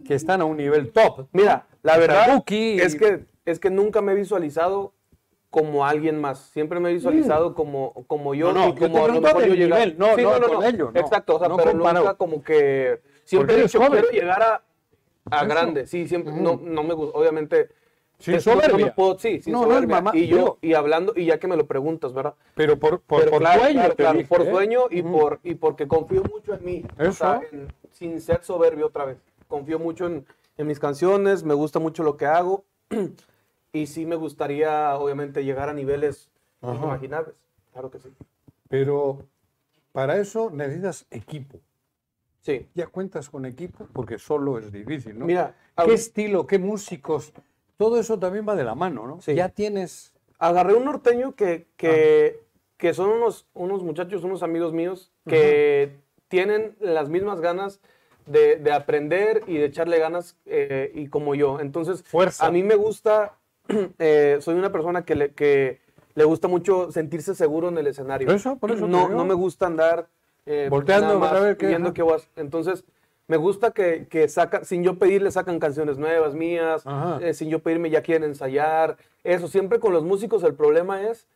[0.07, 1.27] que están a un nivel top.
[1.33, 4.93] Mira, la verdad es que, es que nunca me he visualizado
[5.51, 6.39] como alguien más.
[6.51, 8.55] Siempre me he visualizado como, como yo Mm.
[8.55, 9.79] No, no, y como a lo mejor yo llegar.
[9.81, 12.05] nivel, no, no con ello, no, Exacto, o sea, no pero comparado.
[12.07, 14.63] nunca como que siempre he dicho quiero llegar a,
[15.31, 15.87] a grande.
[15.87, 17.69] Sí, siempre, no, no me gusta, obviamente.
[18.33, 19.97] Es- no puedo- sí, No, no soberbia.
[20.01, 22.35] mamá, y yo, digo- y hablando, y ya que me lo preguntas, ¿verdad?
[22.55, 24.51] Pero por, por, Pero por claro, sueño, claro, te claro, dije, por ¿eh?
[24.51, 26.83] sueño y, por, y porque confío mucho en mí.
[26.99, 27.43] O sea, Eso.
[27.53, 29.19] en- sin ser soberbio otra vez.
[29.49, 32.65] Confío mucho en, en mis canciones, me gusta mucho lo que hago.
[33.73, 36.75] y sí me gustaría, obviamente, llegar a niveles Ajá.
[36.75, 37.35] inimaginables.
[37.73, 38.09] Claro que sí.
[38.69, 39.27] Pero
[39.93, 41.59] para eso necesitas equipo.
[42.43, 42.69] Sí.
[42.75, 43.87] ¿Ya cuentas con equipo?
[43.93, 45.25] Porque solo es difícil, ¿no?
[45.25, 45.55] Mira,
[45.85, 47.33] ¿Qué estilo, qué músicos?
[47.77, 49.21] Todo eso también va de la mano, ¿no?
[49.21, 49.35] Sí.
[49.35, 50.13] Ya tienes...
[50.39, 52.45] agarré un norteño que, que, Ah.
[52.77, 55.91] que son unos, unos muchachos, unos amigos míos, que
[56.29, 57.81] tienen las mismas ganas
[58.27, 61.61] de, de aprender y de echarle ganas eh, y como yo.
[61.61, 62.47] Entonces, Fuerza.
[62.47, 63.35] a mí me gusta,
[63.99, 65.81] eh, soy una persona que le, que
[66.15, 68.31] le gusta mucho sentirse seguro en el escenario.
[68.31, 70.09] Eso, por eso no, no me gusta andar
[70.47, 72.29] eh, Volteando nada más para ver qué, viendo qué vas.
[72.37, 72.85] Entonces,
[73.27, 76.85] me gusta que, que saca, sin yo pedirle sacan canciones nuevas mías,
[77.21, 78.97] eh, sin yo pedirme ya quieren ensayar.
[79.23, 81.27] Eso, siempre con los músicos el problema es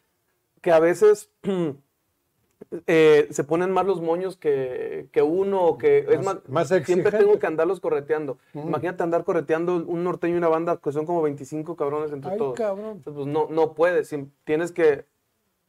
[0.61, 1.30] que a veces
[2.86, 6.84] eh, se ponen más los moños que, que uno, o que es Más- más, más
[6.84, 8.39] siempre tengo que andarlos correteando.
[8.53, 12.39] Imagínate andar correteando un norteño y una banda que son como 25 cabrones entre Ay,
[12.39, 12.55] todos.
[12.57, 12.97] cabrón.
[12.99, 14.14] Entonces, pues no, no puedes,
[14.45, 15.05] tienes que,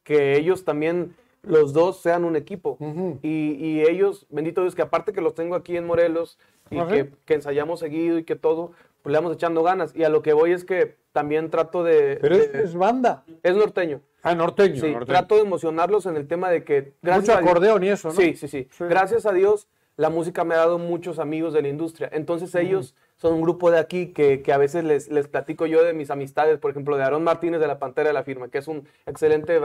[0.03, 2.77] que ellos también, los dos sean un equipo.
[3.21, 6.37] Y, y ellos, bendito Dios, que aparte que los tengo aquí en Morelos
[6.69, 8.71] y que, que ensayamos seguido y que todo,
[9.01, 9.95] pues le vamos echando ganas.
[9.95, 12.17] Y a lo que voy es que también trato de...
[12.21, 13.23] Pero de- es, es banda.
[13.41, 14.01] es norteño.
[14.21, 14.75] Ah, norteño.
[14.81, 15.05] Sí, norteño.
[15.05, 16.93] trato de emocionarlos en el tema de que...
[17.01, 18.15] Mucho Dios- acordeón y eso, ¿no?
[18.15, 18.83] Sí, sí, sí, Sí.
[18.83, 22.09] Gracias a Dios, la música me ha dado muchos amigos de la industria.
[22.11, 25.83] Entonces ellos son un grupo de aquí que, que a veces les, les platico yo
[25.83, 28.57] de mis amistades, por ejemplo, de Aarón Martínez de la Pantera de la Firma, que
[28.59, 29.59] es un excelente...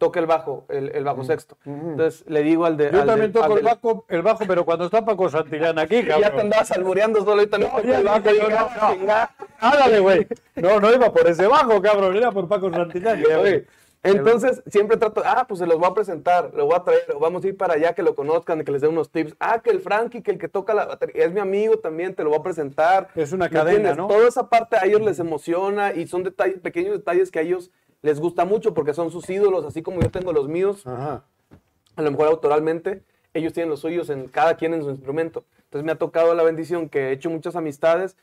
[0.00, 1.58] toca el bajo, el, el bajo sexto.
[1.66, 2.90] Entonces le digo al de...
[2.90, 5.78] Yo al también del- toco el del- bajo, el bajo, pero cuando está Paco Santillán
[5.78, 6.22] aquí, cabrón.
[6.30, 8.78] ya te andabas albureando solo y también No, ya el bajo, yo, dije, no, "Ah,
[8.80, 8.92] no".
[8.94, 9.30] chingada".
[9.60, 10.26] Ándale, güey.
[10.56, 12.16] No, no iba por ese bajo, cabrón.
[12.16, 13.22] Era por Paco Santillán.
[13.38, 13.66] Oye,
[14.02, 17.44] Entonces, siempre trato, ah, pues se los voy a presentar, lo voy a traer, vamos
[17.44, 19.36] a ir para allá, que lo conozcan, que les dé unos tips.
[19.38, 22.24] Ah, que el Frankie, que el que toca la batería, es mi amigo también, te
[22.24, 23.08] lo voy a presentar.
[23.14, 23.94] Es una ¿Me cadena?
[23.94, 24.06] ¿no?
[24.08, 27.70] Toda esa parte a ellos les emociona y son detalles, pequeños detalles que a ellos
[28.02, 31.24] les gusta mucho porque son sus ídolos, así como yo tengo los míos, Ajá.
[31.96, 33.02] a lo mejor autoralmente,
[33.34, 35.44] ellos tienen los suyos en cada quien en su instrumento.
[35.64, 38.16] Entonces me ha tocado la bendición que he hecho muchas amistades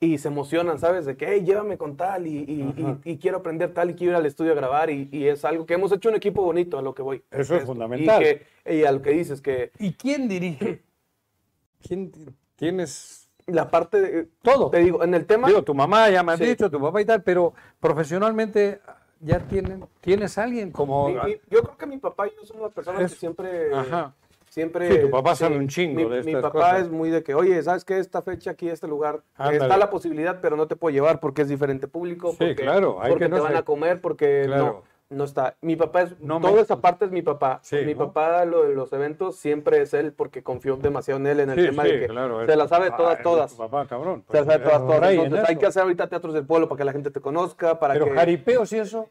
[0.00, 1.04] y se emocionan, ¿sabes?
[1.04, 2.98] De que, hey, llévame con tal y, y- y- Ajá.
[3.04, 5.66] y quiero aprender tal y quiero ir al estudio a grabar y, y es algo
[5.66, 7.22] que hemos hecho un equipo bonito a lo que voy.
[7.30, 7.66] Eso es Esto.
[7.66, 8.22] fundamental.
[8.22, 8.46] Y, que,
[8.78, 10.82] y a lo que dices, que ¿Y quién dirige?
[11.86, 12.12] ¿Quién
[12.56, 14.70] tienes la parte, de- todo?
[14.70, 16.46] te digo, en el tema, Digo, tu mamá ya me has Sí.
[16.46, 18.80] dicho, tu papá y tal, pero profesionalmente
[19.20, 21.08] ya tienen, tienes alguien como...
[21.08, 23.74] mi- mi- yo creo que mi papá y yo somos las personas Es- que siempre...
[23.74, 24.14] Ajá.
[24.48, 24.92] Siempre.
[24.92, 26.80] Sí, tu papá sabe un chingo mi, de Mi estas papá cosas.
[26.82, 28.00] es muy de que, oye, ¿sabes qué?
[28.00, 29.58] Esta fecha aquí, este lugar, Ándale.
[29.58, 32.30] está la posibilidad, pero no te puedo llevar porque es diferente público.
[32.32, 34.64] Sí, porque, claro, hay porque que no te van se- a comer, porque Claro.
[34.64, 35.56] no, no está.
[35.60, 36.18] Mi papá es.
[36.20, 37.58] No me- toda esa parte es mi papá.
[37.62, 38.06] Sí, mi ¿no?
[38.06, 41.58] papá, lo de los eventos, siempre es él porque confió demasiado en él en el
[41.60, 43.54] Sí, tema sí, de que claro, se la sabe ah, todas, es todas.
[43.54, 44.24] Papá, cabrón.
[44.30, 45.00] Se la sabe pues, todas, todas.
[45.00, 47.20] rey en Entonces hay que hacer ahorita teatros del pueblo para que la gente te
[47.20, 48.12] conozca, para Pero que.
[48.12, 49.08] jaripeos y eso,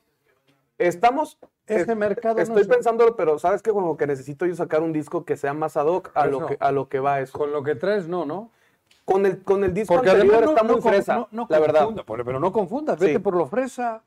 [0.77, 1.37] Estamos.
[1.67, 4.81] ese es- mercado no Estoy es- pensándolo, pero sabes que como que necesito yo sacar
[4.81, 6.45] un disco que sea más ad hoc a, lo Eso.
[6.47, 7.37] que, a lo que va eso.
[7.37, 8.51] con lo que traes, no, ¿no?
[9.03, 11.59] Con el, con el disco Porque anterior no, está muy no fresa, no- no la
[11.59, 11.89] verdad.
[12.23, 14.01] pero, no confundas, vete por lo fresa.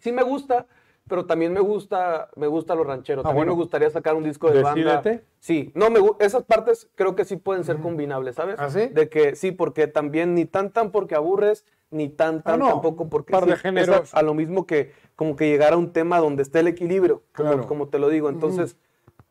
[0.00, 0.66] Sí me gusta,
[1.08, 3.20] pero también me gusta, me gusta lo ranchero.
[3.20, 3.52] Ah, también bueno.
[3.52, 4.96] me gustaría sacar un disco de banda.
[5.02, 5.24] Decídete.
[5.38, 8.56] Sí, no me esas partes creo que sí pueden ser combinables, ¿sabes?
[8.58, 8.86] ¿Ah, sí?
[8.88, 12.68] De que sí, porque también ni tan tan porque aburres, ni tan tan Ah, no,
[12.68, 14.14] tampoco porque par sí, de géneros.
[14.14, 17.22] a, a lo mismo que como que llegar a un tema donde esté el equilibrio,
[17.36, 17.66] como- Claro.
[17.68, 18.28] como, te lo digo.
[18.30, 18.76] Entonces,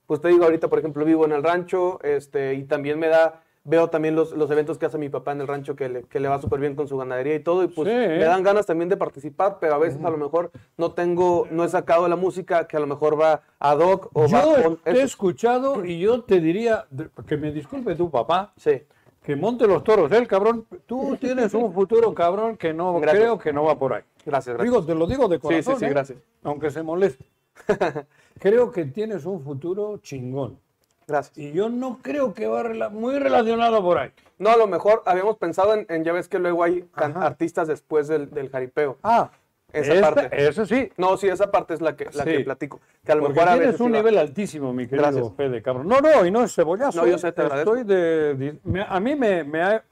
[0.06, 3.43] pues te digo ahorita, por ejemplo, vivo en el rancho, este, y también me da
[3.66, 6.20] Veo también los, los eventos que hace mi papá en el rancho que le, que
[6.20, 7.96] le va súper bien con su ganadería y todo, y pues Sí.
[7.96, 11.64] me dan ganas también de participar, pero a veces a lo mejor no tengo, no
[11.64, 14.92] he sacado la música que a lo mejor va ad hoc o va con te
[14.92, 16.86] he escuchado y yo te diría,
[17.26, 18.82] que me disculpe tu papá, Sí,
[19.24, 20.66] que monte los toros, ¿eh, el cabrón.
[20.86, 23.22] Tú tienes un futuro, cabrón, que no Gracias.
[23.22, 24.02] creo que no va por ahí.
[24.26, 24.74] gracias, gracias.
[24.74, 25.90] Digo, te lo digo de sí, corazón, sí, sí, ¿eh?
[25.90, 26.20] gracias.
[26.44, 27.26] aunque se moleste.
[28.40, 30.60] creo que tienes un futuro chingón.
[31.08, 31.38] Gracias.
[31.38, 34.12] Y yo no creo que va rela- muy relacionado por ahí.
[34.40, 38.08] No, a lo mejor habíamos pensado en, en ya ves que luego hay artistas después
[38.08, 38.98] del, del jaripeo.
[39.04, 39.32] Ah,
[39.72, 40.48] Esa esta- parte.
[40.48, 40.90] Eso sí.
[40.98, 42.30] No, sí, esa parte es la que, la Sí.
[42.32, 42.80] que platico.
[43.04, 43.98] Que a lo Porque mejor a tienes veces un va.
[43.98, 45.34] nivel altísimo, mi querido Gracias.
[45.36, 45.88] Fede, cabrón.
[45.88, 47.02] No, no, y no es cebollazo.
[47.02, 47.46] No, yo sé, te.
[47.46, 49.84] Estoy de, de- a mí me, me ha-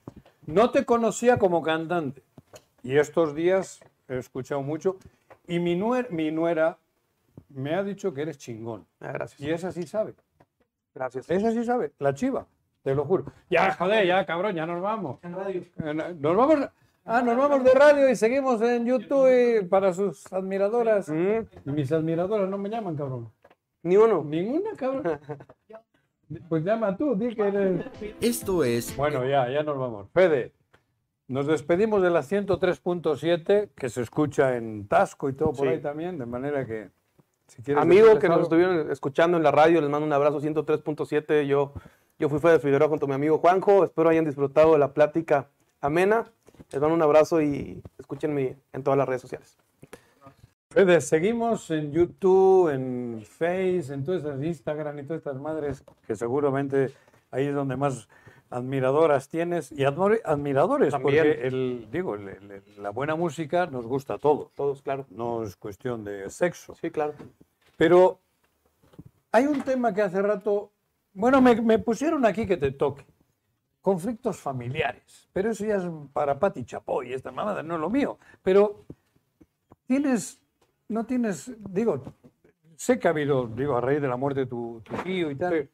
[0.45, 2.23] no te conocía como cantante.
[2.83, 4.97] Y estos días he escuchado mucho.
[5.47, 6.77] Y mi, nuer- mi nuera
[7.49, 8.85] me ha dicho que eres chingón.
[8.99, 9.39] Ah, gracias.
[9.41, 10.13] Y esa sí sabe.
[10.93, 11.29] Gracias.
[11.29, 11.91] Esa sí sabe.
[11.99, 12.45] La chiva.
[12.83, 13.25] Te lo juro.
[13.49, 15.19] Ya, joder, ya, cabrón, ya nos vamos.
[15.23, 15.69] Eh,
[16.19, 16.69] Nos vamos.
[17.05, 19.27] Ah, nos vamos de radio y seguimos en YouTube
[19.61, 21.09] y para sus admiradoras.
[21.09, 23.31] Mm, Y mis admiradoras no me llaman, cabrón.
[23.83, 24.23] ni uno.
[24.23, 25.03] Ninguna, cabrón.
[26.47, 27.85] Pues llama tú, di que eres.
[28.21, 30.07] Esto es Bueno, ya, ya nos vamos.
[30.13, 30.53] Fede,
[31.27, 35.73] nos despedimos de la 103.7, que se escucha en Tasco y todo por Sí.
[35.73, 36.89] ahí también, de manera que
[37.51, 37.81] si quieres.
[37.81, 41.45] Amigo decirles que nos estuvieron escuchando en la radio, les mando un abrazo 103.7.
[41.45, 41.73] Yo,
[42.17, 43.83] yo fui Fede Figueroa junto a mi amigo Juanjo.
[43.83, 45.49] Espero hayan disfrutado de la plática
[45.81, 46.25] amena.
[46.71, 49.57] Les mando un abrazo y escúchenme en todas las redes sociales.
[50.69, 56.15] Fede, seguimos en YouTube, en Face, en todas esas Instagram y todas estas madres que
[56.15, 56.93] seguramente
[57.29, 58.07] ahí es donde más
[58.51, 61.23] admiradoras tienes y admiradores, También.
[61.25, 65.05] porque el, digo, el- el- la buena música nos gusta a todos, Todos, claro.
[65.09, 66.75] no es cuestión de sexo.
[66.75, 67.13] Sí, claro.
[67.77, 68.19] Pero
[69.31, 70.71] hay un tema que hace rato,
[71.13, 73.05] bueno, me, me pusieron aquí que te toque.
[73.81, 75.27] Conflictos familiares.
[75.33, 75.83] Pero eso ya es
[76.13, 78.19] para Pati Chapoy, esta mamada, no es lo mío.
[78.43, 78.85] Pero
[79.87, 80.39] tienes,
[80.87, 82.01] no tienes, digo,
[82.75, 85.35] sé que ha habido, digo, a raíz de la muerte de tu, tu tío y
[85.35, 85.69] tal,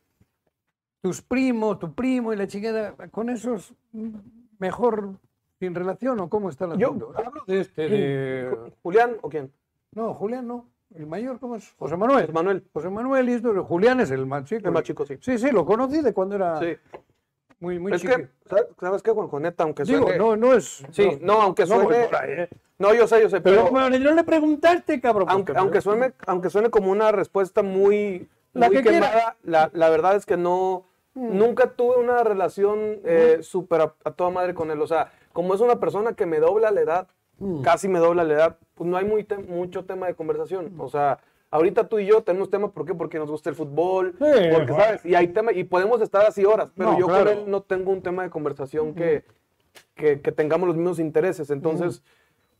[1.07, 4.09] tus primos, tu primo y la chiquita, con esos mm,
[4.59, 5.11] mejor
[5.57, 7.13] sin relación o cómo está el Yo-.
[7.15, 8.73] Hablo de este, de...
[8.83, 9.49] ¿Julián o quién?
[9.93, 10.65] No, Julián no.
[10.93, 11.73] El mayor, ¿cómo es?
[11.79, 12.29] José Manuel.
[12.33, 12.65] Manuel.
[12.73, 14.67] José Manuel y esto, Julián es el más chico.
[14.67, 15.17] El más chico, sí.
[15.21, 16.75] Sí, sí, lo conocí de cuando era Sí.
[17.61, 18.15] muy, muy es chico.
[18.17, 19.39] que, ¿sabes- ¿sabes qué, Juanjo?
[19.39, 20.17] Neta, aunque Digo, suene...
[20.17, 20.83] no, no es.
[20.91, 22.49] Sí, no, aunque no voy suene- por ahí, ¿eh?
[22.79, 23.71] No, yo sé, yo sé, Pero, pero...
[23.71, 25.27] bueno, no le preguntaste, cabrón.
[25.29, 29.89] aunque, aunque, suene, aunque suene como una respuesta muy, La muy que quemada, la, la
[29.89, 30.85] verdad es que no,
[31.17, 34.81] nunca tuve una relación eh, súper a, a toda madre con él.
[34.81, 37.07] O sea, como es una persona que me dobla la edad,
[37.63, 40.73] casi me dobla la edad, pues no hay muy te- mucho tema de conversación.
[40.79, 41.19] O sea,
[41.51, 42.93] ahorita tú y yo tenemos tema, ¿por qué?
[42.93, 44.75] Porque nos gusta el fútbol, Sí, porque, bueno.
[44.77, 45.05] ¿sabes?
[45.05, 47.25] Y hay tema, y podemos estar así horas, pero No, yo claro.
[47.25, 49.23] con él no tengo un tema de conversación que,
[49.95, 51.49] que, que tengamos los mismos intereses.
[51.49, 52.03] Entonces...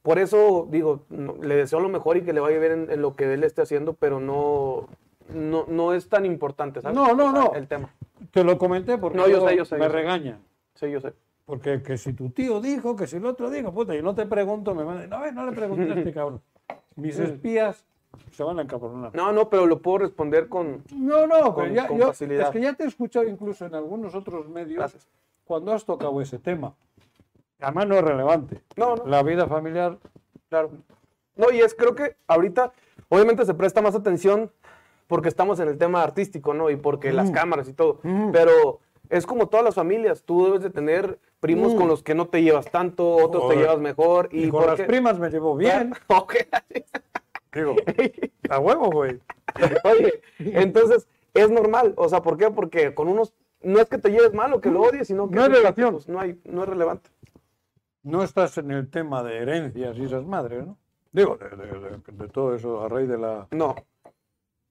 [0.04, 3.02] Por eso digo, no- le deseo lo mejor y que le vaya bien en, en
[3.02, 4.88] lo que él esté haciendo, pero no,
[5.34, 6.96] no, no es tan importante, ¿sabes?
[6.96, 7.54] No, no, no.
[7.54, 7.90] El tema.
[8.32, 9.96] Te lo comenté porque No, yo luego sé, yo sé, me yo sé.
[9.96, 10.40] regañan.
[10.76, 11.14] Sí, yo sé.
[11.46, 14.26] Porque que si tu tío dijo, que si el otro dijo, puta, y no te
[14.26, 16.42] pregunto, me mandan, no, no le pregunté a este cabrón.
[16.96, 17.86] mis espías
[18.32, 19.16] se van a encabronar.
[19.16, 20.84] No, no, pero lo puedo responder con...
[20.94, 22.48] No, no, Con- pero ya, con yo- facilidad.
[22.48, 25.08] es que ya te he escuchado incluso en algunos otros medios Gracias.
[25.46, 26.74] cuando has tocado ese tema.
[27.60, 28.62] Además no es relevante.
[28.76, 29.06] No, no.
[29.08, 29.98] La vida familiar,
[30.50, 30.72] Claro.
[31.36, 32.72] No, y es, creo que ahorita,
[33.10, 34.52] obviamente se presta más atención
[35.08, 36.70] porque estamos en el tema artístico, ¿no?
[36.70, 38.00] Y porque las cámaras y todo.
[38.32, 38.80] Pero
[39.10, 42.42] es como todas las familias, tú debes de tener primos con los que no te
[42.44, 43.58] llevas tanto, otros Joder.
[43.58, 44.30] te llevas mejor.
[44.32, 45.94] Y, y con las primas me llevo bien.
[47.54, 47.76] Digo,
[48.50, 49.20] a huevo, güey.
[49.84, 51.94] Oye, entonces es normal.
[51.98, 52.52] O sea, ¿por qué?
[52.52, 55.36] Porque con unos, no es que te lleves mal o que lo odies, sino que
[55.36, 55.94] No hay simplemente, relación.
[55.94, 57.10] pues, no, hay, no es relevante.
[58.04, 60.78] No estás en el tema de herencias y esas madres, ¿no?
[61.12, 63.48] Digo, de, de- de- de todo eso a raíz de la...
[63.52, 63.76] No.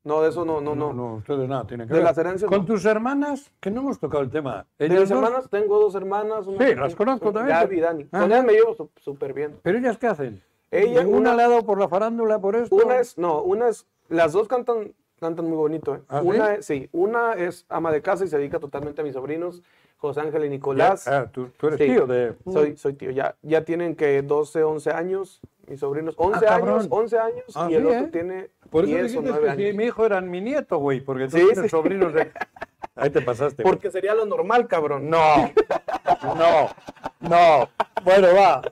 [0.07, 0.93] No, de eso no, no, no.
[0.93, 2.05] no, ustedes nada tienen que De ver.
[2.09, 2.65] las herencias, Con no.
[2.65, 4.65] tus hermanas, que no hemos tocado el tema.
[4.79, 6.47] De mis hermanas, tengo dos hermanas.
[6.47, 7.59] una- Sí, las conozco también.
[7.59, 8.03] Gaby y Dani.
[8.13, 8.23] Ajá.
[8.23, 9.59] Con ellas me llevo súper bien.
[9.65, 10.41] ¿Pero ellas qué hacen?
[10.71, 12.77] Ella, una- ha dado por la farándula, por esto.
[12.77, 16.01] Una es, no, una es, las dos cantan, cantan muy bonito, ¿eh?
[16.09, 16.27] ¿Ah, sí?
[16.29, 19.61] una es, sí, una es ama de casa y se dedica totalmente a mis sobrinos,
[19.99, 21.09] José Ángel y Ya, Nicolás.
[21.09, 21.87] ah, tú, tú eres Sí.
[21.87, 22.35] tío de...
[22.53, 26.67] Soy, soy tío, ya, ya tienen que 12, 11 años, mis sobrinos, 11 Ah, años,
[26.67, 26.87] cabrón.
[26.91, 28.09] 11 años, Ah, y el sí, otro ¿eh?
[28.13, 29.77] tiene Por eso 10 o dijiste 9 que si años.
[29.77, 31.69] mi hijo era mi nieto, güey, porque tú Sí, tienes sí.
[31.69, 32.31] sobrinos de...
[32.95, 33.63] Ahí te pasaste.
[33.63, 33.75] güey.
[33.75, 35.11] Porque sería lo normal, cabrón.
[35.11, 35.53] No,
[36.23, 36.69] no,
[37.21, 37.69] no.
[38.05, 38.63] Bueno, va.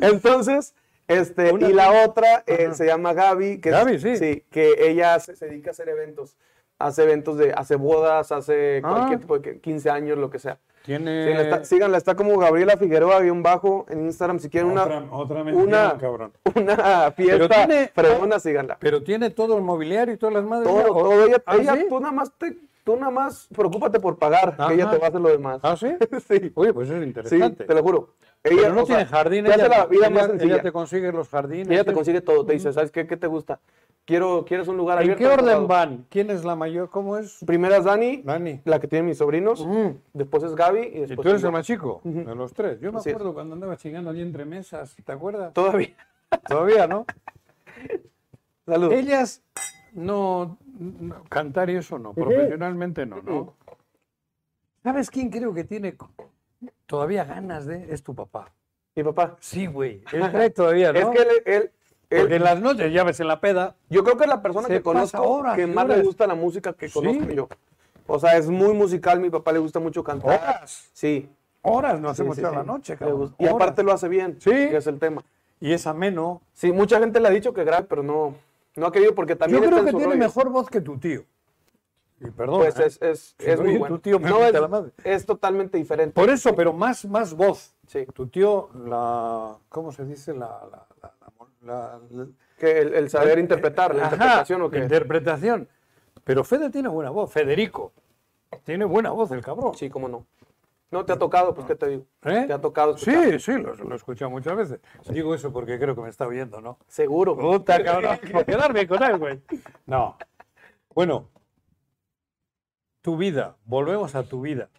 [0.00, 0.74] Entonces,
[1.08, 4.44] este, Una- y la otra eh, se llama Gaby, que, es- Gaby, sí.
[4.50, 6.36] que ella se dedica a hacer eventos.
[6.78, 8.90] Hace eventos de, hace bodas, hace Ah.
[8.90, 10.58] cualquier tipo de que- 15 años, lo que sea.
[10.84, 11.24] Tiene...
[11.26, 14.84] Sí, la está- síganla, está como Gabriela Figueroa, guion bajo, en Instagram, si quieren una,
[14.84, 16.32] Otra, otra mención, una, cabrón.
[16.54, 18.76] una fiesta tiene- fregona, síganla.
[18.80, 20.68] Pero tiene todo el mobiliario y todas las madres.
[20.68, 20.92] Todo, ¿no?
[20.94, 21.86] ¿O- todo, ella, ¿Ah, ella, sí?
[21.88, 24.68] tú nada más te, tú nada más preocúpate por pagar, Ajá.
[24.68, 25.58] que ella te va a hacer lo demás.
[25.62, 25.88] ¿Ah, sí?
[26.28, 27.64] sí, Oye, pues es sí, interesante.
[27.64, 28.14] te lo juro.
[28.44, 30.62] Ella Pero no sea, tiene jardín, te hace ella, la vida ella- más ella sencilla.
[30.62, 31.68] te consigue los jardines.
[31.70, 31.94] Ella te ¿sí?
[31.96, 33.06] consigue todo, te dice, ¿sabes qué?
[33.06, 33.58] ¿Qué te gusta?
[34.08, 35.18] Quiero, ¿Quieres un lugar ¿En abierto?
[35.18, 36.06] qué orden cerrado?" van?
[36.08, 36.88] ¿Quién es la mayor?
[36.88, 37.44] ¿Cómo es?
[37.46, 38.62] Primera es Dani, Dani.
[38.64, 39.98] la que tienen mis sobrinos, Ujú.
[40.14, 41.48] después es Gaby y Y después tú eres yo.
[41.48, 42.80] el más chico de los tres.
[42.80, 43.14] Yo me Así es.
[43.14, 45.52] acuerdo cuando andaba chingando allí entre mesas, ¿te acuerdas?
[45.52, 45.94] Todavía.
[46.48, 47.04] Todavía, ¿no?
[48.66, 48.92] Salud.
[48.92, 49.42] Ellas
[49.92, 53.54] no, no- cantar y eso no, profesionalmente no, ¿no?
[54.82, 55.94] ¿Sabes quién creo que tiene
[56.86, 57.92] todavía ganas de?
[57.92, 58.52] Es tu papá.
[58.94, 59.36] Mi papá.
[59.40, 60.02] Sí, güey.
[60.12, 60.98] Él trae todavía, ¿no?
[60.98, 61.72] Es que él-
[62.08, 63.74] Porque en las noches ya ves en la peda.
[63.90, 66.72] yo creo que es la persona que conozco horas que más le gusta la música
[66.72, 66.94] que Sí.
[66.94, 67.48] conozco yo.
[68.06, 70.40] O sea, es muy musical, mi papá le gusta mucho cantar.
[70.40, 70.88] Horas.
[70.94, 71.28] Sí.
[71.60, 72.56] Horas no sí, hacemos sí, toda sí.
[72.58, 73.34] la noche, cabrón.
[73.38, 74.50] Y aparte lo hace bien, Sí.
[74.50, 75.22] que es el tema.
[75.60, 76.40] Y es ameno.
[76.54, 78.34] Sí, mucha gente le ha dicho que grave, pero no,
[78.76, 80.18] no ha querido porque Yo también está creo que tiene rollo.
[80.18, 81.24] mejor voz que tu tío.
[82.20, 82.60] Y perdón.
[82.62, 82.86] Pues ¿eh?
[82.86, 83.96] es, es, es muy bueno.
[83.96, 84.90] tu tío me no, es, la madre.
[85.04, 86.14] es totalmente diferente.
[86.14, 87.74] Por eso, pero más, más voz.
[87.86, 88.06] Sí.
[88.14, 89.56] Tu tío, la.
[89.68, 90.32] ¿Cómo se dice?
[90.32, 90.46] La.
[90.70, 90.86] la,
[91.68, 92.00] la,
[92.58, 94.78] Que el, el saber interpretar, la Ajá, interpretación o qué.
[94.78, 95.68] Interpretación.
[96.24, 97.32] Pero Fede tiene buena voz.
[97.32, 97.92] Federico.
[98.64, 99.74] Tiene buena voz el cabrón.
[99.74, 100.26] Sí, cómo no.
[100.90, 102.06] No te ha tocado, pues qué te digo.
[102.24, 102.44] ¿Eh?
[102.46, 103.32] Te ha tocado escuchar.
[103.32, 104.80] Sí, sí, lo, lo he escuchado muchas veces.
[105.10, 106.78] Digo eso porque creo que me está oyendo, ¿no?
[106.88, 107.36] Seguro.
[107.36, 109.40] Puta, cabrón, por quedarme con él, güey.
[109.84, 110.16] No.
[110.94, 111.28] Bueno,
[113.02, 114.70] tu vida, volvemos a tu vida.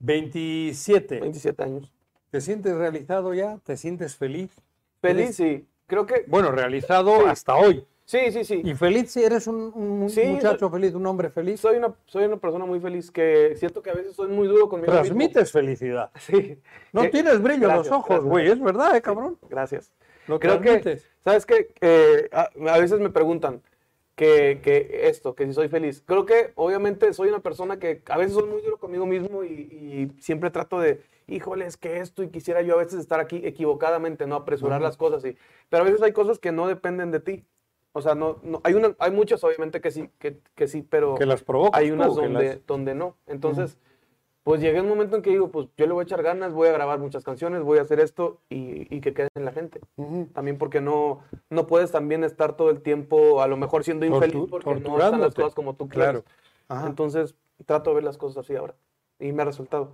[0.00, 1.20] 27.
[1.20, 1.92] 27 años.
[2.30, 3.58] ¿Te sientes realizado ya?
[3.58, 4.50] ¿Te sientes feliz?
[5.00, 5.66] Feliz, sí.
[5.90, 6.24] Creo que.
[6.28, 7.24] Bueno, realizado Sí.
[7.26, 7.84] hasta hoy.
[8.04, 8.62] Sí, sí, sí.
[8.64, 11.60] ¿Y feliz si eres un, un Sí, muchacho feliz, un hombre feliz?
[11.60, 14.68] Soy una, soy una persona muy feliz que siento que a veces soy muy duro
[14.68, 15.04] conmigo mismo.
[15.04, 16.10] Transmites felicidad.
[16.18, 16.58] Sí.
[16.92, 18.48] No Eh, tienes brillo en los ojos, güey.
[18.48, 19.36] Es verdad, ¿eh, cabrón?
[19.48, 19.92] Gracias.
[20.26, 21.00] Lo Creo que.
[21.24, 21.72] ¿sabes qué?
[21.80, 23.62] Eh, a, a veces me preguntan
[24.16, 26.02] que, que esto, que si soy feliz.
[26.06, 29.48] Creo que obviamente soy una persona que a veces soy muy duro conmigo mismo y,
[30.16, 31.00] y siempre trato de,
[31.34, 34.96] híjole, es que esto y quisiera yo a veces estar aquí equivocadamente, no apresurar las
[34.96, 35.24] cosas.
[35.24, 35.36] Y,
[35.68, 37.44] pero a veces hay cosas que no dependen de ti.
[37.92, 41.14] O sea, no, no hay, una, hay muchas obviamente que sí, que, que sí, pero
[41.16, 43.16] Que las hay unas donde, las- donde no.
[43.26, 43.78] Entonces,
[44.44, 46.52] pues llegué a un momento en que digo, pues yo le voy a echar ganas,
[46.52, 49.52] voy a grabar muchas canciones, voy a hacer esto y, y que quede en la
[49.52, 49.80] gente.
[50.32, 51.20] También porque no,
[51.50, 54.96] no puedes también estar todo el tiempo a lo mejor siendo infeliz Tortu- porque no
[54.98, 56.10] están las cosas como tú quieres.
[56.10, 56.24] Claro.
[56.68, 56.86] Ajá.
[56.86, 57.34] Entonces
[57.66, 58.74] trato de ver las cosas así ahora
[59.20, 59.92] y me ha resultado.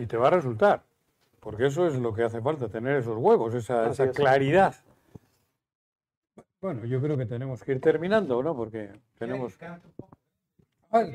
[0.00, 0.82] Y te va a resultar.
[1.40, 4.16] Porque eso es lo que hace falta, tener esos huevos, esa, esa es.
[4.16, 4.74] claridad.
[6.60, 8.54] Bueno, yo creo que tenemos que ir terminando, ¿no?
[8.56, 9.58] Porque tenemos...
[10.90, 11.06] Ah,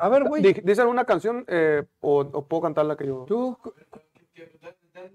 [0.00, 3.24] a ver, güey, Di- ¿Dicen una canción eh, o, o puedo cantar la que yo?
[3.28, 3.56] tú...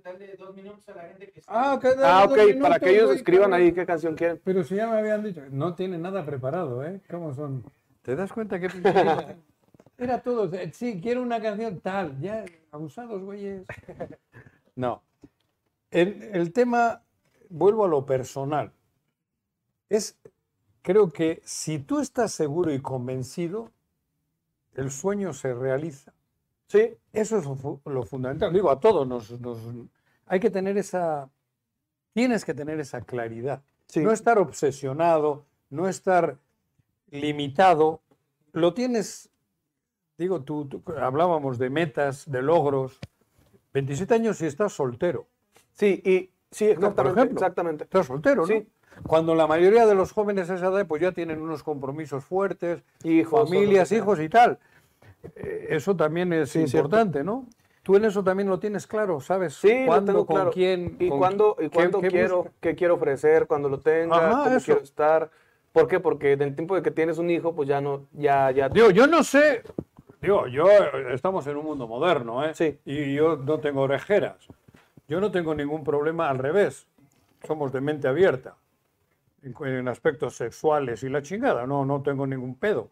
[0.01, 2.85] Dale dos minutos a la gente que Ah, que dale Ah, dos ok, para que
[2.85, 4.39] minutos, ellos güey, escriban ahí qué canción quieren.
[4.45, 7.01] Pero si ya me habían dicho, no tiene nada preparado, ¿eh?
[7.09, 7.65] ¿Cómo son?
[8.01, 8.67] ¿Te das cuenta que?
[10.03, 13.65] Era todo, sí, quiero una canción tal, ya, abusados, güeyes.
[14.75, 15.03] No.
[15.91, 17.03] El, el tema,
[17.49, 18.71] vuelvo a lo personal.
[19.87, 20.17] es,
[20.81, 23.71] creo que si tú estás seguro y convencido,
[24.73, 26.11] el sueño se realiza.
[26.67, 28.51] Sí, Eso es lo, lo fundamental.
[28.51, 29.59] Digo, a todos nos, nos-
[30.25, 31.29] hay que tener esa,
[32.13, 33.61] tienes que tener esa claridad.
[33.85, 33.99] sí.
[33.99, 36.39] No estar obsesionado, no estar
[37.11, 38.01] limitado.
[38.53, 39.29] Lo tienes,
[40.17, 42.99] digo, tú, tú- hablábamos de metas, de logros.
[43.73, 45.25] 27 años y estás soltero.
[45.71, 47.39] Sí, y sí, por exactamente, ejemplo.
[47.39, 47.83] exactamente.
[47.85, 48.47] Estás soltero, ¿no?
[48.47, 48.67] Sí.
[49.07, 52.83] Cuando la mayoría de los jóvenes a esa edad pues ya tienen unos compromisos fuertes,
[53.03, 54.59] Hijos, familias, hijos y tal.
[55.35, 56.77] Eh, Eso también es Sí, cierto.
[56.77, 57.47] importante, ¿no?
[57.81, 59.55] Tú en eso también lo tienes claro, ¿sabes?
[59.55, 60.51] Sí, lo ¿Cuándo, tengo con claro.
[60.51, 60.95] quién?
[60.99, 64.55] y con cuándo, y cuándo qué quiero, qué quiero ofrecer cuando lo tenga, Ajá, cómo
[64.57, 64.65] eso.
[64.65, 65.31] quiero estar.
[65.73, 65.99] ¿Por qué?
[65.99, 68.69] Porque del tiempo de que tienes un hijo, pues ya no, ya, ya.
[68.69, 69.63] Digo, yo no sé,
[70.23, 72.53] digo, yo eh, estamos en un mundo moderno, ¿eh?
[72.55, 72.79] Sí.
[72.85, 74.47] Y yo no tengo orejeras.
[75.07, 76.87] Yo no tengo ningún problema al revés.
[77.45, 78.55] Somos de mente abierta
[79.43, 82.89] en, en aspectos sexuales y la chingada, no, no tengo ningún pedo.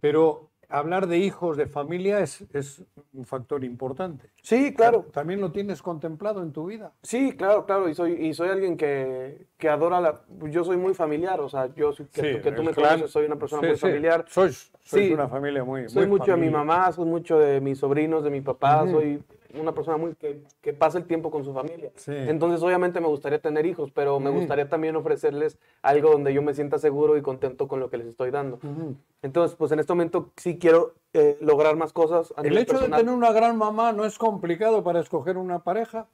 [0.00, 4.30] Pero hablar de hijos, de familia, es, es un factor importante.
[4.42, 5.06] Sí, claro.
[5.12, 6.92] ¿También lo tienes contemplado en tu vida?
[7.02, 7.88] Sí, claro, claro.
[7.88, 10.22] Y soy, y soy alguien que, que adora la.
[10.50, 13.10] Yo soy muy familiar, o sea, yo soy, que, tú- que tú me clan- conoces,
[13.10, 13.80] soy una persona sí, muy sí.
[13.80, 14.24] familiar.
[14.28, 15.12] Sois, sois Sí.
[15.12, 15.88] una familia muy.
[15.88, 19.22] Soy muy mucho de mi mamá, soy mucho de mis sobrinos, de mi papá, soy
[19.60, 21.90] una persona muy que, que pasa el tiempo con su familia.
[21.96, 22.12] Sí.
[22.14, 26.54] Entonces, obviamente me gustaría tener hijos, pero me gustaría también ofrecerles algo donde yo me
[26.54, 28.58] sienta seguro y contento con lo que les estoy dando.
[29.22, 32.32] Entonces, pues en este momento sí quiero eh, lograr más cosas.
[32.36, 36.06] A El hecho de tener una gran mamá no es complicado para escoger una pareja.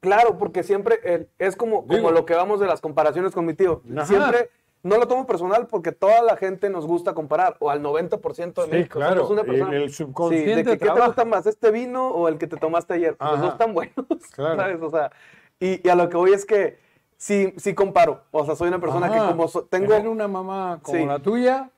[0.00, 3.54] Claro, porque siempre eh, es como, como lo que vamos de las comparaciones con mi
[3.54, 3.80] tío.
[3.90, 4.04] Ajá.
[4.04, 4.50] Siempre
[4.84, 8.64] no lo tomo personal porque toda la gente nos gusta comparar, o al 90% de
[8.66, 8.98] Sí, México.
[9.00, 12.28] claro, una persona- el Sí, subconsciente de que, ¿qué te gusta más, este vino o
[12.28, 13.16] el que te tomaste ayer?
[13.18, 13.94] Los dos están buenos,
[14.34, 14.56] Claro.
[14.56, 14.80] ¿sabes?
[14.80, 15.10] O sea,
[15.58, 16.78] y, y a lo que voy es que
[17.16, 18.22] sí, sí comparo.
[18.30, 19.96] O sea, soy una persona que como so- tengo...
[19.96, 21.04] Una mamá como Sí.
[21.06, 21.70] la tuya,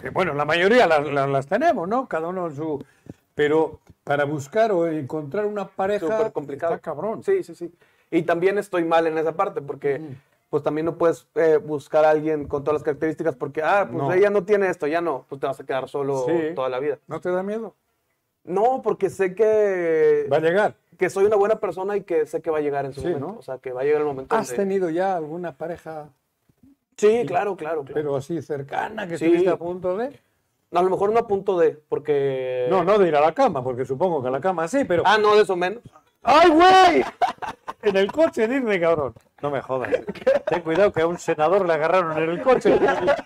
[0.00, 2.08] que bueno, la mayoría las, las- las tenemos, ¿no?
[2.08, 2.84] Cada uno en su...
[3.34, 6.74] Pero para buscar o encontrar una pareja Súper complicado.
[6.74, 7.22] está cabrón.
[7.24, 7.74] Sí, sí, sí.
[8.10, 10.00] Y también estoy mal en esa parte porque
[10.54, 14.04] pues también no puedes eh, buscar a alguien con todas las características porque, ah, pues
[14.04, 14.12] No.
[14.12, 16.54] ella no tiene esto, ya no, pues te vas a quedar solo Sí.
[16.54, 17.00] toda la vida.
[17.08, 17.74] ¿No te da miedo?
[18.44, 20.76] No, porque sé que, Va a llegar.
[20.96, 23.08] que soy una buena persona y que sé que va a llegar en su Sí,
[23.08, 23.26] momento.
[23.32, 23.38] ¿no?
[23.40, 26.10] O sea, que va a llegar el momento ¿Has tenido ya alguna pareja,
[26.96, 27.92] Sí, claro, claro, claro.
[27.92, 29.24] pero así cercana, que Sí.
[29.24, 30.20] estuviste a punto de...?
[30.72, 32.68] A lo mejor no a punto de, porque...
[32.70, 35.02] No, no de ir a la cama, porque supongo que a la cama sí, pero...
[35.04, 35.82] Ah, no, de eso menos.
[36.22, 37.04] ¡Ay, güey!
[37.84, 39.12] En el coche, dime, cabrón.
[39.44, 39.90] No me jodas.
[40.46, 42.78] Ten cuidado que a un senador le agarraron en el coche.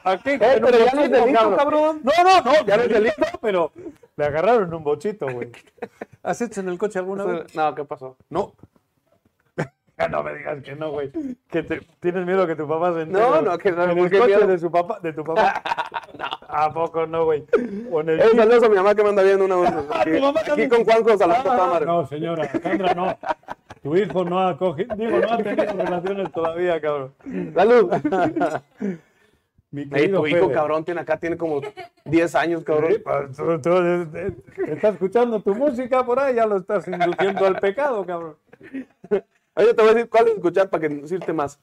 [0.03, 2.01] Aquí, Eh, pero ya no es delito, cabrón.
[2.03, 3.71] No, no, no, ya no es delito, pero
[4.17, 5.53] le agarraron en un bochito, güey.
[6.25, 7.55] ¿Has hecho en el coche alguna vez?
[7.55, 8.17] No, ¿qué pasó?
[8.31, 8.53] No.
[10.11, 11.11] No me digas que no, güey.
[11.51, 13.21] Que te- tienes miedo que tu papá se entere.
[13.25, 14.47] No, no, que no, en el ¿por qué coche miedo?
[14.49, 15.61] de su papá, de tu papá.
[16.49, 17.45] ¿A poco no, güey?
[17.53, 19.57] El Eh, saludos a mi mamá que me anda viendo una.
[20.01, 21.81] Aquí, tu mamá aquí con Juanjo Salazar Ah.
[21.85, 23.17] No, señora, Sandra, no.
[23.83, 27.15] Tu hijo no ha cogido, digo, no ha tenido relaciones todavía, cabrón.
[27.55, 27.91] Salud.
[29.71, 30.53] Mi Ey, tu hijo, Fede.
[30.55, 31.61] cabrón, tiene acá, tiene como
[32.07, 32.95] 10 años, cabrón.
[33.37, 34.33] Tú- tú, eh, eh,
[34.69, 38.37] está escuchando tu música por ahí, ya lo estás induciendo al pecado, cabrón.
[39.55, 41.61] Ahorita te voy a decir cuál es escuchar para que decirte más.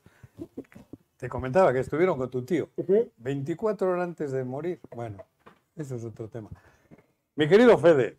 [1.18, 2.70] Te comentaba que estuvieron con tu tío
[3.18, 4.80] 24 horas antes de morir.
[4.96, 5.18] Bueno,
[5.76, 6.50] eso es otro tema.
[7.36, 8.18] Mi querido Fede,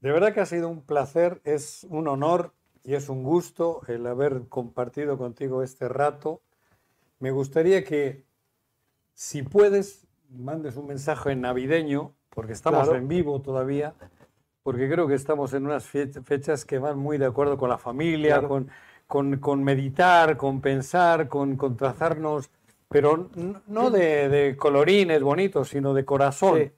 [0.00, 2.50] de verdad que ha sido un placer, es un honor
[2.86, 6.40] y es un gusto el haber compartido contigo este rato.
[7.18, 8.24] Me gustaría que,
[9.12, 12.96] si puedes, mandes un mensaje navideño, porque estamos Claro.
[12.98, 13.94] en vivo todavía,
[14.62, 17.78] porque creo que estamos en unas fe- fechas que van muy de acuerdo con la
[17.78, 18.48] familia, Claro.
[18.48, 18.70] con,
[19.08, 22.50] con- con meditar, con pensar, con, con trazarnos,
[22.88, 23.30] pero
[23.66, 26.58] no de, de colorines bonitos, sino de corazón.
[26.58, 26.70] Sí.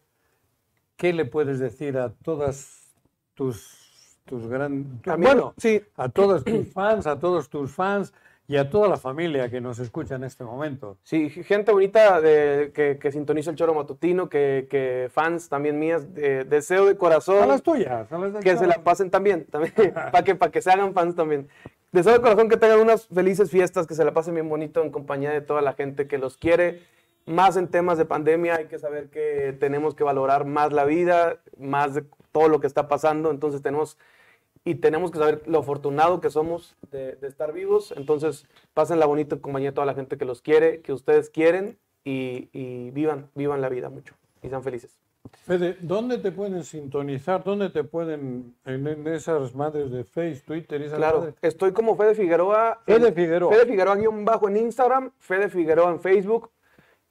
[0.97, 2.95] ¿Qué le puedes decir a todas
[3.35, 3.88] tus,
[4.29, 4.87] tus grandes...
[5.19, 8.13] Bueno, sí, a todos tus fans, a todos tus fans
[8.47, 10.97] y a toda la familia que nos escucha en este momento.
[11.03, 16.15] sí, gente bonita de, que, que sintoniza el choro matutino, que, que fans también mías,
[16.15, 19.75] de- deseo de A corazón las tuyas, a las que se la pasen también, también
[20.13, 21.49] para que, para que se hagan fans también.
[21.93, 24.91] Deseo de corazón que tengan unas felices fiestas, que se la pasen bien bonito en
[24.91, 26.83] compañía de toda la gente que los quiere.
[27.27, 31.37] Más en temas de pandemia hay que saber que tenemos que valorar más la vida,
[31.59, 33.31] más de todo lo que está pasando.
[33.31, 33.99] Entonces tenemos
[34.71, 37.93] y tenemos que saber lo afortunado que somos de, de estar vivos.
[37.97, 41.79] Entonces pasen la bonita compañía de toda la gente que los quiere, que ustedes quieren
[42.05, 44.99] y, y vivan, vivan la vida mucho y sean felices.
[45.45, 47.45] Fede, ¿dónde te pueden sintonizar?
[47.45, 51.35] ¿Dónde te pueden, en, en esas madres de Face, Twitter esas Claro, madres?
[51.43, 52.81] estoy como Fede Figueroa.
[52.87, 53.53] Fede en- Figueroa.
[53.53, 56.51] Fede Figueroa guion bajo en Instagram, Fede Figueroa en Facebook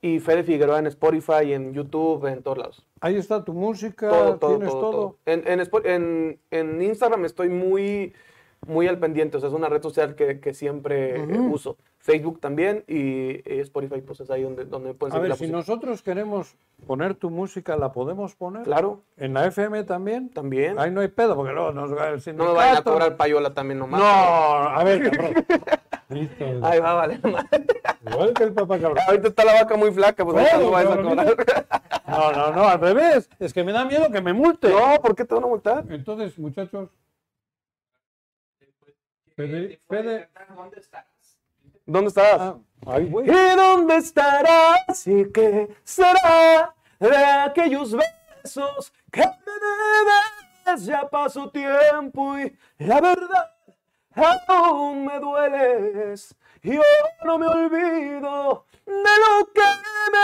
[0.01, 2.85] y Fede Figueroa en Spotify, en YouTube, en todos lados.
[3.01, 4.91] Ahí está tu música, Todo, todo, tienes todo, todo.
[4.91, 5.17] todo.
[5.25, 8.13] En, en, en- en Instagram estoy muy,
[8.67, 11.77] muy al pendiente, o sea, es una red social que, que siempre uso.
[11.99, 15.43] Facebook también y Spotify, pues es ahí donde, donde pueden A seguir ver, la si
[15.51, 15.57] música.
[15.57, 18.63] nosotros queremos poner tu música, ¿la podemos poner?
[18.63, 20.29] Claro, ¿En la FM también?
[20.29, 20.79] también.
[20.79, 22.51] Ahí no hay pedo, porque luego nos va el no sindicato.
[22.53, 23.99] me vayan a cobrar payola también nomás.
[23.99, 25.33] No, a ver, cabrón.
[26.09, 26.45] Listo.
[26.63, 27.19] Ahí va, vale.
[28.09, 29.03] Igual que el papá cabrón.
[29.07, 31.37] Ahorita está la vaca muy flaca, pues ¿Cómo, no vayas a cobrar.
[32.07, 33.29] No, no, no, al revés.
[33.39, 34.69] Es que me da miedo que me multe.
[34.69, 35.83] No, ¿por qué te van a multar?
[35.89, 36.89] Entonces, muchachos.
[39.35, 40.29] Fede, Fede.
[40.55, 41.05] ¿Dónde estás?
[41.85, 42.39] ¿Dónde estás?
[42.39, 43.25] Ah, ahí voy.
[43.25, 45.05] ¿Y dónde estarás?
[45.05, 49.53] ¿Y qué será de aquellos besos que me
[50.65, 50.85] debes?
[50.85, 53.56] Ya pasó tiempo y la verdad
[54.47, 56.35] aún me dueles.
[56.61, 56.81] Yo
[57.23, 59.61] no me olvido de lo que
[60.11, 60.17] me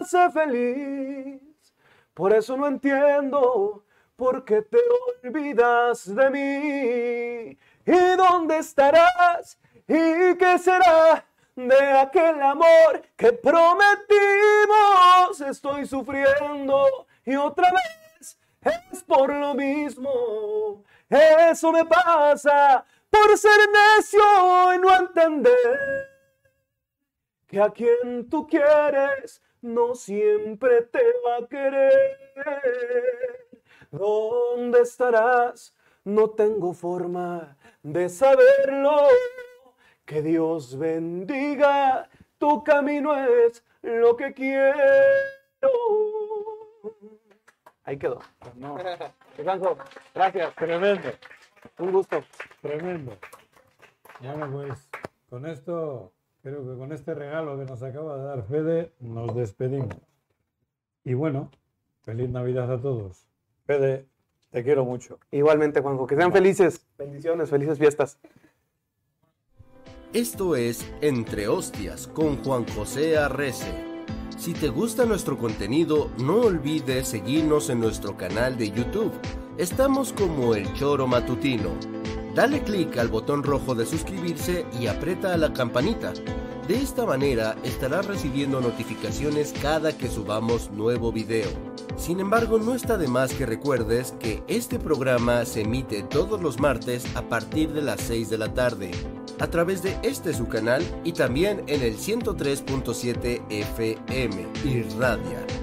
[0.00, 1.40] hace feliz.
[2.14, 3.84] Por eso no entiendo
[4.16, 4.78] por qué te
[5.22, 7.58] olvidas de mí.
[7.86, 9.58] ¿Y dónde estarás?
[9.86, 11.24] ¿Y qué será
[11.56, 13.80] de aquel amor que prometimos?
[15.48, 18.38] Estoy sufriendo y otra vez
[18.92, 20.82] es por lo mismo.
[21.08, 26.08] Eso me pasa por ser necio y no entender
[27.46, 32.18] que a quien tú quieres no siempre te va a querer.
[33.90, 35.74] ¿Dónde estarás?
[36.04, 39.08] No tengo forma de saberlo.
[40.04, 44.78] Que Dios bendiga, tu camino es lo que quiero.
[47.84, 48.20] Ahí quedó.
[48.54, 48.74] No.
[50.14, 50.54] Gracias.
[50.56, 51.10] tremendo,
[51.78, 52.22] Un gusto.
[52.60, 53.16] tremendo.
[54.20, 54.88] Bueno, pues
[55.30, 59.96] con esto, creo que con este regalo que nos acaba de dar Fede, nos despedimos.
[61.04, 61.50] Y bueno,
[62.02, 63.26] feliz Navidad a todos.
[63.66, 64.06] Fede,
[64.50, 65.18] te quiero mucho.
[65.30, 66.06] Igualmente, Juanjo.
[66.06, 66.86] Que sean felices.
[66.98, 68.18] Bendiciones, felices fiestas.
[70.12, 73.72] Esto es Entre Hostias con Juan José Arrece.
[74.38, 79.12] Si te gusta nuestro contenido, no olvides seguirnos en nuestro canal de YouTube.
[79.58, 81.70] Estamos como El Choro Matutino.
[82.32, 86.12] Dale clic al botón rojo de suscribirse y aprieta la campanita.
[86.68, 91.48] De esta manera estarás recibiendo notificaciones cada que subamos nuevo video.
[91.96, 96.60] Sin embargo, no está de más que recuerdes que este programa se emite todos los
[96.60, 98.92] martes a partir de las 6 de la tarde
[99.40, 105.57] a través de este su canal y también en el 103.7 FM y Radia